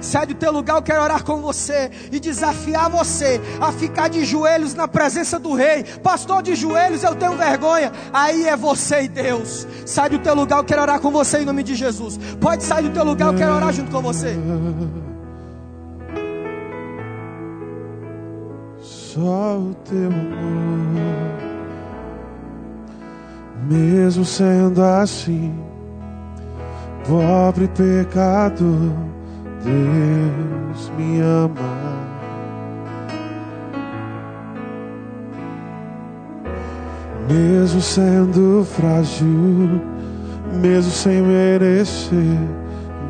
Sai 0.00 0.26
do 0.26 0.34
teu 0.34 0.52
lugar, 0.52 0.76
eu 0.76 0.82
quero 0.82 1.02
orar 1.02 1.24
com 1.24 1.40
você 1.40 1.90
e 2.12 2.20
desafiar 2.20 2.88
você 2.88 3.40
a 3.60 3.72
ficar 3.72 4.08
de 4.08 4.24
joelhos 4.24 4.74
na 4.74 4.86
presença 4.86 5.38
do 5.38 5.54
Rei. 5.54 5.84
Pastor, 6.02 6.42
de 6.42 6.54
joelhos 6.54 7.02
eu 7.02 7.16
tenho 7.16 7.36
vergonha. 7.36 7.92
Aí 8.12 8.46
é 8.46 8.56
você 8.56 9.02
e 9.02 9.08
Deus. 9.08 9.66
Sai 9.84 10.08
do 10.10 10.18
teu 10.18 10.34
lugar, 10.34 10.58
eu 10.58 10.64
quero 10.64 10.82
orar 10.82 11.00
com 11.00 11.10
você 11.10 11.38
em 11.38 11.44
nome 11.44 11.62
de 11.62 11.74
Jesus. 11.74 12.18
Pode 12.40 12.62
sair 12.62 12.84
do 12.84 12.90
teu 12.90 13.04
lugar, 13.04 13.32
eu 13.32 13.38
quero 13.38 13.54
orar 13.54 13.72
junto 13.72 13.90
com 13.90 14.00
você. 14.00 14.36
Só 19.18 19.58
o 19.58 19.74
teu 19.84 20.06
amor, 20.06 21.02
mesmo 23.68 24.24
sendo 24.24 24.80
assim, 24.80 25.52
pobre 27.04 27.66
pecador 27.66 28.92
Deus 29.64 30.92
me 30.96 31.20
ama. 31.20 31.98
Mesmo 37.28 37.80
sendo 37.80 38.64
frágil, 38.64 39.82
mesmo 40.62 40.92
sem 40.92 41.22
merecer, 41.22 42.38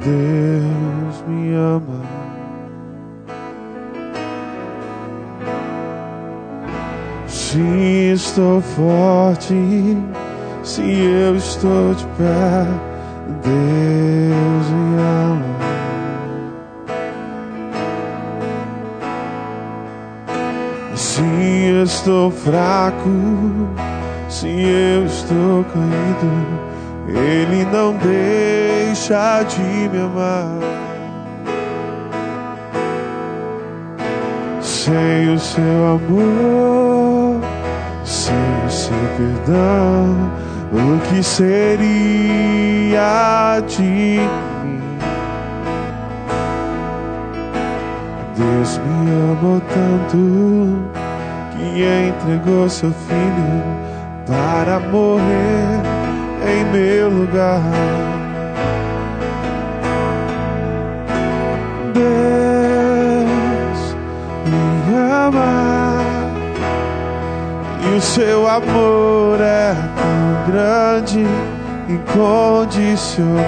Deus 0.03 1.23
me 1.29 1.53
ama. 1.53 2.18
Se 7.51 8.13
estou 8.13 8.61
forte, 8.61 9.55
se 10.63 10.83
eu 10.83 11.35
estou 11.35 11.95
de 11.95 12.05
pé, 12.19 12.67
Deus 13.43 14.69
me 14.71 14.99
ama. 15.01 15.57
Se 20.95 21.23
estou 21.85 22.31
fraco, 22.31 23.09
se 24.29 24.47
eu 24.47 25.07
estou 25.07 25.65
caído, 25.73 26.31
Ele 27.09 27.65
não 27.73 27.97
deixa 27.97 29.43
de 29.45 29.89
me 29.89 30.01
amar. 30.03 30.59
Sem 34.61 35.33
o 35.35 35.39
seu 35.39 35.87
amor, 35.95 36.98
sem 38.09 38.35
perdão, 39.16 40.33
o 40.73 40.99
que 41.09 41.23
seria 41.23 42.01
de 43.66 43.83
mim? 43.83 44.99
Deus 48.35 48.79
me 48.79 49.11
amou 49.33 49.61
tanto 49.61 50.18
que 51.53 51.85
entregou 52.09 52.68
seu 52.68 52.92
filho 52.92 53.62
para 54.27 54.81
morrer 54.81 55.83
em 56.47 56.64
meu 56.73 57.11
lugar. 57.11 58.18
Seu 68.01 68.49
amor 68.49 69.41
é 69.41 69.75
tão 69.97 70.53
grande, 70.53 71.25
incondicional. 71.89 73.45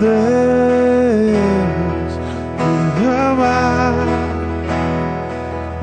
Deus 0.00 1.34
me 2.98 3.06
ama 3.06 3.94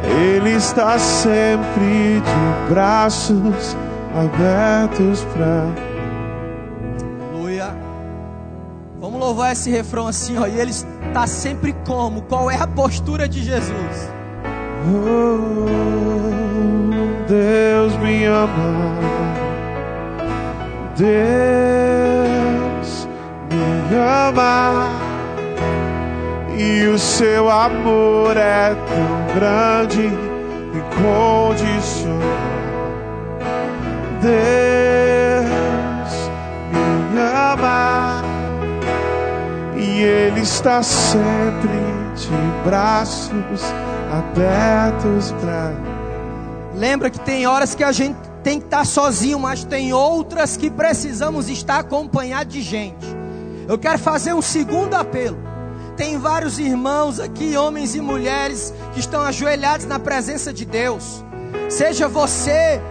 ele 0.06 0.52
está 0.56 1.00
sempre 1.00 2.20
de 2.20 2.70
braços 2.70 3.76
abertos 4.14 5.24
para. 5.34 5.92
Vamos 9.00 9.20
louvar 9.20 9.54
esse 9.54 9.72
refrão 9.72 10.08
assim, 10.08 10.38
ó. 10.38 10.46
E 10.46 10.60
ele 10.60 10.70
está 10.70 11.26
sempre 11.26 11.74
como? 11.88 12.22
Qual 12.22 12.52
é 12.52 12.56
a 12.56 12.68
postura 12.68 13.28
de 13.28 13.44
Jesus? 13.44 14.11
Deus 17.28 17.96
me 17.98 18.26
ama. 18.26 18.98
Deus 20.96 21.12
me 23.50 23.96
ama 23.96 24.90
e 26.58 26.88
o 26.88 26.98
seu 26.98 27.50
amor 27.50 28.36
é 28.38 28.76
tão 28.76 29.36
grande 29.36 30.08
e 30.08 30.82
condicional. 31.02 32.22
Deus 34.22 35.52
me 36.72 37.20
ama 37.20 38.24
e 39.76 40.02
Ele 40.02 40.42
está 40.42 40.82
sempre 40.82 41.70
de 42.16 42.30
braços 42.64 43.74
abertos 44.12 45.32
para 45.40 45.72
Lembra 46.76 47.10
que 47.10 47.20
tem 47.20 47.46
horas 47.48 47.76
que 47.76 47.84
a 47.84 47.92
gente 47.92 48.18
tem 48.44 48.60
que 48.60 48.66
estar 48.66 48.86
sozinho, 48.86 49.38
mas 49.40 49.64
tem 49.64 49.94
outras 49.94 50.58
que 50.58 50.70
precisamos 50.70 51.50
estar 51.50 51.80
acompanhados 51.80 52.54
de 52.54 52.62
gente. 52.62 53.06
Eu 53.68 53.78
quero 53.78 54.00
fazer 54.00 54.34
um 54.34 54.42
segundo 54.42 54.96
apelo. 54.96 55.38
Tem 55.96 56.18
vários 56.18 56.58
irmãos 56.58 57.20
aqui, 57.20 57.56
homens 57.56 57.94
e 57.94 58.02
mulheres, 58.02 58.74
que 58.94 59.00
estão 59.00 59.22
ajoelhados 59.22 59.86
na 59.86 60.00
presença 60.00 60.52
de 60.52 60.66
Deus. 60.66 61.24
Seja 61.70 62.08
você 62.08 62.82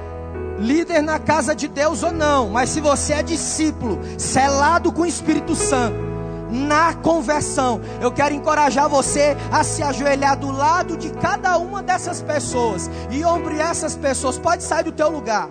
líder 0.58 1.02
na 1.02 1.18
casa 1.18 1.54
de 1.54 1.66
Deus 1.66 2.02
ou 2.02 2.12
não, 2.12 2.50
mas 2.50 2.68
se 2.68 2.80
você 2.80 3.14
é 3.14 3.22
discípulo, 3.22 3.98
selado 4.18 4.92
com 4.92 5.02
o 5.02 5.06
Espírito 5.06 5.56
Santo, 5.56 6.09
na 6.50 6.94
conversão. 6.94 7.80
Eu 8.00 8.10
quero 8.10 8.34
encorajar 8.34 8.88
você 8.88 9.36
a 9.50 9.62
se 9.62 9.82
ajoelhar 9.82 10.36
do 10.36 10.50
lado 10.50 10.96
de 10.96 11.10
cada 11.10 11.56
uma 11.58 11.82
dessas 11.82 12.20
pessoas 12.20 12.90
e 13.10 13.24
ombrear 13.24 13.70
essas 13.70 13.96
pessoas. 13.96 14.38
Pode 14.38 14.62
sair 14.62 14.84
do 14.84 14.92
teu 14.92 15.08
lugar. 15.08 15.48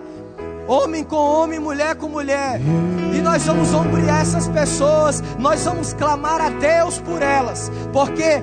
Homem 0.68 1.02
com 1.02 1.16
homem, 1.16 1.58
mulher 1.58 1.96
com 1.96 2.08
mulher. 2.08 2.60
E 3.12 3.20
nós 3.20 3.44
vamos 3.44 3.74
ombrear 3.74 4.20
essas 4.20 4.46
pessoas. 4.46 5.22
Nós 5.38 5.64
vamos 5.64 5.92
clamar 5.94 6.40
a 6.40 6.50
Deus 6.50 7.00
por 7.00 7.22
elas. 7.22 7.72
Porque 7.92 8.40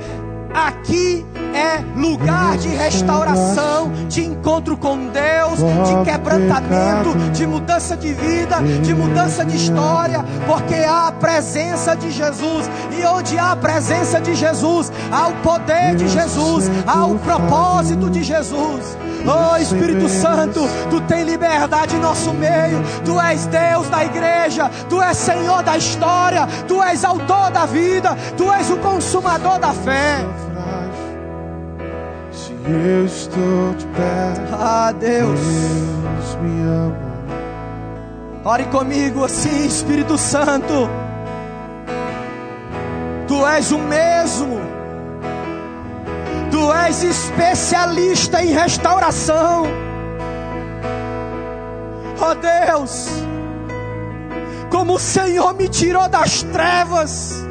Aqui 0.54 1.26
é 1.54 1.84
lugar 2.00 2.58
de 2.58 2.68
restauração, 2.70 3.91
de 4.08 4.24
encontro 4.24 4.78
com 4.78 5.08
Deus, 5.08 5.58
de 5.58 6.12
quebrantamento, 6.12 7.16
de 7.34 7.48
mudança 7.48 7.98
de 7.98 8.14
vida, 8.14 8.62
de 8.84 8.93
mudança 8.93 9.43
de 9.43 9.56
história, 9.56 10.24
porque 10.45 10.76
há 10.76 11.08
a 11.08 11.12
presença 11.12 11.95
de 11.95 12.12
Jesus, 12.12 12.70
e 12.91 13.04
onde 13.06 13.38
há 13.38 13.52
a 13.52 13.56
presença 13.56 14.22
de 14.22 14.36
Jesus, 14.36 14.91
há 15.12 15.28
o 15.28 15.34
poder 15.38 15.95
de 15.95 16.08
Jesus, 16.08 16.70
há 16.86 17.06
o 17.06 17.18
propósito 17.20 18.10
de 18.10 18.24
Jesus. 18.24 18.98
Oh 19.26 19.58
Espírito 19.58 20.08
Santo, 20.08 20.62
tu 20.89 21.02
tem 21.02 21.24
liberdade 21.24 21.95
em 21.95 22.00
nosso 22.00 22.34
meio, 22.34 22.82
tu 23.04 23.20
és 23.20 23.45
Deus 23.48 23.89
da 23.89 24.06
igreja, 24.06 24.72
tu 24.89 25.02
és 25.02 25.18
Senhor 25.18 25.64
da 25.64 25.76
história, 25.76 26.48
tu 26.68 26.82
és 26.82 27.04
autor 27.04 27.52
da 27.52 27.66
vida, 27.66 28.16
tu 28.38 28.52
és 28.54 28.70
o 28.70 28.78
consumador 28.78 29.60
da 29.60 29.74
fé. 29.74 30.47
Eu 32.70 33.05
estou 33.05 33.74
de 33.78 33.86
pé, 33.88 34.34
Ah, 34.51 34.91
Deus, 34.91 35.39
Deus 35.39 36.36
me 36.41 36.61
ama. 36.63 36.97
ore 38.43 38.65
comigo 38.65 39.24
assim, 39.24 39.65
Espírito 39.65 40.18
Santo. 40.18 40.89
Tu 43.28 43.45
és 43.47 43.72
o 43.72 43.80
mesmo. 43.80 44.59
Tu 46.51 46.74
és 46.74 47.03
especialista 47.03 48.41
em 48.43 48.51
restauração. 48.51 49.65
Ó 52.20 52.34
Deus, 52.34 53.07
como 54.70 54.95
o 54.95 54.99
Senhor 54.99 55.53
me 55.53 55.70
tirou 55.70 56.09
das 56.09 56.41
trevas, 56.43 57.47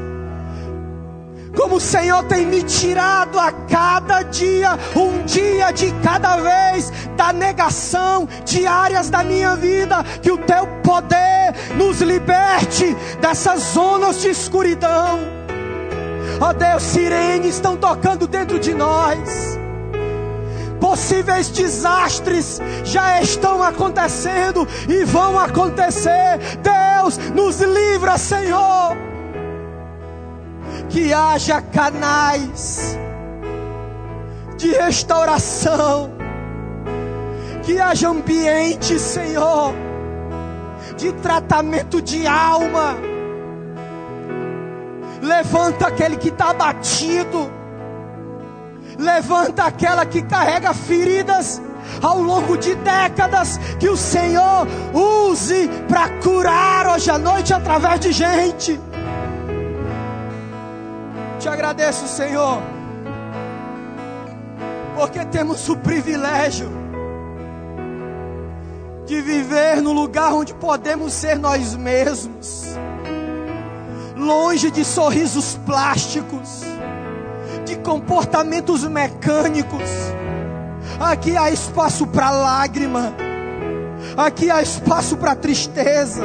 como 1.57 1.77
o 1.77 1.81
Senhor 1.81 2.23
tem 2.25 2.47
me 2.47 2.63
tirado 2.63 3.41
a 3.41 3.51
cada 3.51 4.23
dia, 4.23 4.79
um 4.95 5.25
dia 5.25 5.73
de 5.73 5.91
cada 6.03 6.37
vez, 6.37 6.93
da 7.17 7.33
negação 7.33 8.29
de 8.45 8.67
áreas 8.67 9.09
da 9.09 9.25
minha 9.25 9.57
vida, 9.57 10.05
que 10.23 10.31
o 10.31 10.37
teu 10.37 10.67
poder 10.85 11.55
nos 11.77 12.03
liberte 12.03 12.95
dessas 13.21 13.61
zonas 13.73 14.21
de 14.21 14.29
escuridão. 14.29 15.19
Ó 16.39 16.53
Deus, 16.53 16.83
sirenes 16.83 17.55
estão 17.55 17.77
tocando 17.77 18.27
dentro 18.27 18.59
de 18.59 18.75
nós. 18.75 19.59
Possíveis 20.79 21.49
desastres 21.49 22.61
já 22.85 23.21
estão 23.23 23.63
acontecendo 23.63 24.69
e 24.87 25.05
vão 25.05 25.39
acontecer. 25.39 26.39
Deus, 26.63 27.17
nos 27.35 27.61
livra, 27.61 28.19
Senhor. 28.19 29.16
Que 30.89 31.13
haja 31.13 31.61
canais 31.61 32.97
de 34.57 34.73
restauração. 34.73 36.13
Que 37.63 37.81
haja 37.81 38.09
ambiente, 38.09 38.99
Senhor, 38.99 39.75
de 40.97 41.13
tratamento 41.15 42.01
de 42.01 42.27
alma. 42.27 42.97
Levanta 45.21 45.89
aquele 45.89 46.17
que 46.17 46.29
está 46.29 46.51
abatido. 46.51 47.51
Levanta 48.99 49.65
aquela 49.65 50.07
que 50.07 50.23
carrega 50.23 50.73
feridas 50.73 51.61
ao 52.01 52.21
longo 52.23 52.57
de 52.57 52.75
décadas. 52.77 53.59
Que 53.81 53.89
o 53.89 53.97
Senhor 53.97 54.67
use 54.95 55.69
para 55.89 56.09
curar 56.21 56.87
hoje 56.87 57.11
à 57.11 57.19
noite 57.19 57.53
através 57.53 58.01
de 58.01 58.13
gente. 58.13 58.81
Te 61.47 61.51
agradeço, 61.51 62.09
Senhor, 62.09 62.61
porque 64.97 65.25
temos 65.27 65.69
o 65.69 65.77
privilégio 65.77 66.69
de 69.07 69.21
viver 69.21 69.81
no 69.81 69.93
lugar 69.93 70.33
onde 70.33 70.53
podemos 70.53 71.13
ser 71.13 71.39
nós 71.39 71.77
mesmos 71.77 72.77
longe 74.17 74.73
de 74.73 74.85
sorrisos 74.85 75.57
plásticos, 75.65 76.63
de 77.65 77.77
comportamentos 77.77 78.83
mecânicos. 78.83 79.89
Aqui 80.99 81.37
há 81.37 81.49
espaço 81.49 82.09
para 82.09 82.33
lágrima, 82.33 83.15
aqui 84.17 84.51
há 84.51 84.61
espaço 84.61 85.17
para 85.17 85.37
tristeza, 85.37 86.25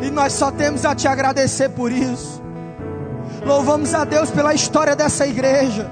e 0.00 0.10
nós 0.10 0.32
só 0.32 0.50
temos 0.50 0.86
a 0.86 0.94
te 0.94 1.06
agradecer 1.06 1.68
por 1.68 1.92
isso. 1.92 2.37
Louvamos 3.48 3.94
a 3.94 4.04
Deus 4.04 4.30
pela 4.30 4.52
história 4.52 4.94
dessa 4.94 5.26
igreja. 5.26 5.90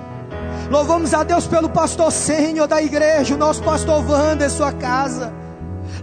Louvamos 0.70 1.14
a 1.14 1.24
Deus 1.24 1.46
pelo 1.46 1.70
pastor 1.70 2.12
sênior 2.12 2.68
da 2.68 2.82
igreja, 2.82 3.34
o 3.34 3.38
nosso 3.38 3.62
pastor 3.62 4.04
Wander, 4.06 4.50
sua 4.50 4.72
casa. 4.72 5.32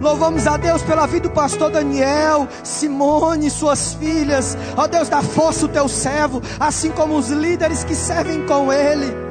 Louvamos 0.02 0.48
a 0.48 0.58
Deus 0.58 0.82
pela 0.82 1.06
vida 1.06 1.30
do 1.30 1.32
pastor 1.32 1.70
Daniel, 1.70 2.48
Simone, 2.64 3.52
suas 3.52 3.94
filhas. 3.94 4.58
Ó 4.76 4.88
Deus, 4.88 5.10
dá 5.10 5.22
força 5.22 5.68
o 5.68 5.70
teu 5.70 5.88
servo, 5.88 6.42
assim 6.60 6.90
como 6.90 7.16
os 7.16 7.30
líderes 7.30 7.84
que 7.84 7.94
servem 7.94 8.48
com 8.48 8.74
ele. 8.74 9.23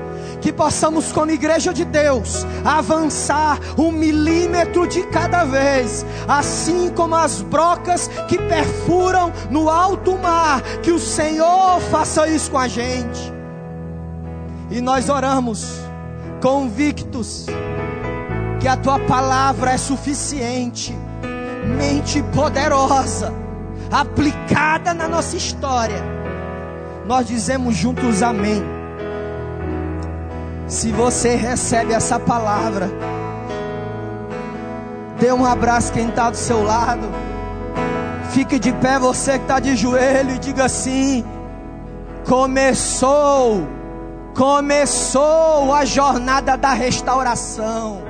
Que 0.42 0.52
possamos, 0.52 1.12
como 1.12 1.30
igreja 1.30 1.72
de 1.72 1.84
Deus, 1.84 2.44
avançar 2.64 3.60
um 3.78 3.92
milímetro 3.92 4.88
de 4.88 5.04
cada 5.04 5.44
vez, 5.44 6.04
assim 6.26 6.90
como 6.90 7.14
as 7.14 7.40
brocas 7.40 8.10
que 8.28 8.36
perfuram 8.36 9.32
no 9.50 9.70
alto 9.70 10.18
mar. 10.18 10.60
Que 10.82 10.90
o 10.90 10.98
Senhor 10.98 11.80
faça 11.92 12.28
isso 12.28 12.50
com 12.50 12.58
a 12.58 12.66
gente. 12.66 13.32
E 14.68 14.80
nós 14.80 15.08
oramos, 15.08 15.80
convictos 16.42 17.46
que 18.58 18.66
a 18.66 18.76
tua 18.76 18.98
palavra 18.98 19.72
é 19.72 19.76
suficiente, 19.76 20.92
mente 21.78 22.22
poderosa, 22.34 23.32
aplicada 23.92 24.92
na 24.92 25.06
nossa 25.06 25.36
história. 25.36 26.02
Nós 27.06 27.28
dizemos 27.28 27.76
juntos 27.76 28.22
amém. 28.22 28.71
Se 30.72 30.90
você 30.90 31.36
recebe 31.36 31.92
essa 31.92 32.18
palavra, 32.18 32.90
dê 35.20 35.30
um 35.30 35.44
abraço 35.44 35.92
quem 35.92 36.08
está 36.08 36.30
do 36.30 36.36
seu 36.38 36.64
lado. 36.64 37.06
Fique 38.30 38.58
de 38.58 38.72
pé 38.72 38.98
você 38.98 39.32
que 39.32 39.44
está 39.44 39.60
de 39.60 39.76
joelho 39.76 40.30
e 40.30 40.38
diga 40.38 40.64
assim: 40.64 41.26
começou, 42.26 43.68
começou 44.34 45.74
a 45.74 45.84
jornada 45.84 46.56
da 46.56 46.72
restauração. 46.72 48.00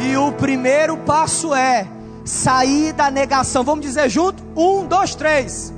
E 0.00 0.16
o 0.16 0.30
primeiro 0.30 0.96
passo 0.98 1.52
é 1.52 1.88
sair 2.24 2.92
da 2.92 3.10
negação. 3.10 3.64
Vamos 3.64 3.84
dizer 3.84 4.08
junto? 4.08 4.44
Um, 4.56 4.86
dois, 4.86 5.16
três. 5.16 5.74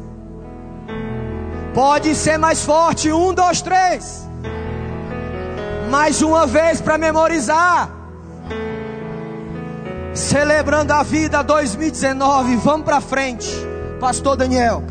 Pode 1.73 2.15
ser 2.15 2.37
mais 2.37 2.67
forte. 2.67 3.11
Um, 3.11 3.33
dois, 3.33 3.63
três. 3.63 4.30
Mais 5.91 6.23
uma 6.23 6.47
vez 6.47 6.81
para 6.81 6.97
memorizar. 6.97 7.91
Celebrando 10.15 10.93
a 10.93 11.03
vida 11.03 11.43
2019. 11.43 12.57
Vamos 12.59 12.85
para 12.85 13.01
frente. 13.01 13.51
Pastor 13.99 14.37
Daniel. 14.37 14.85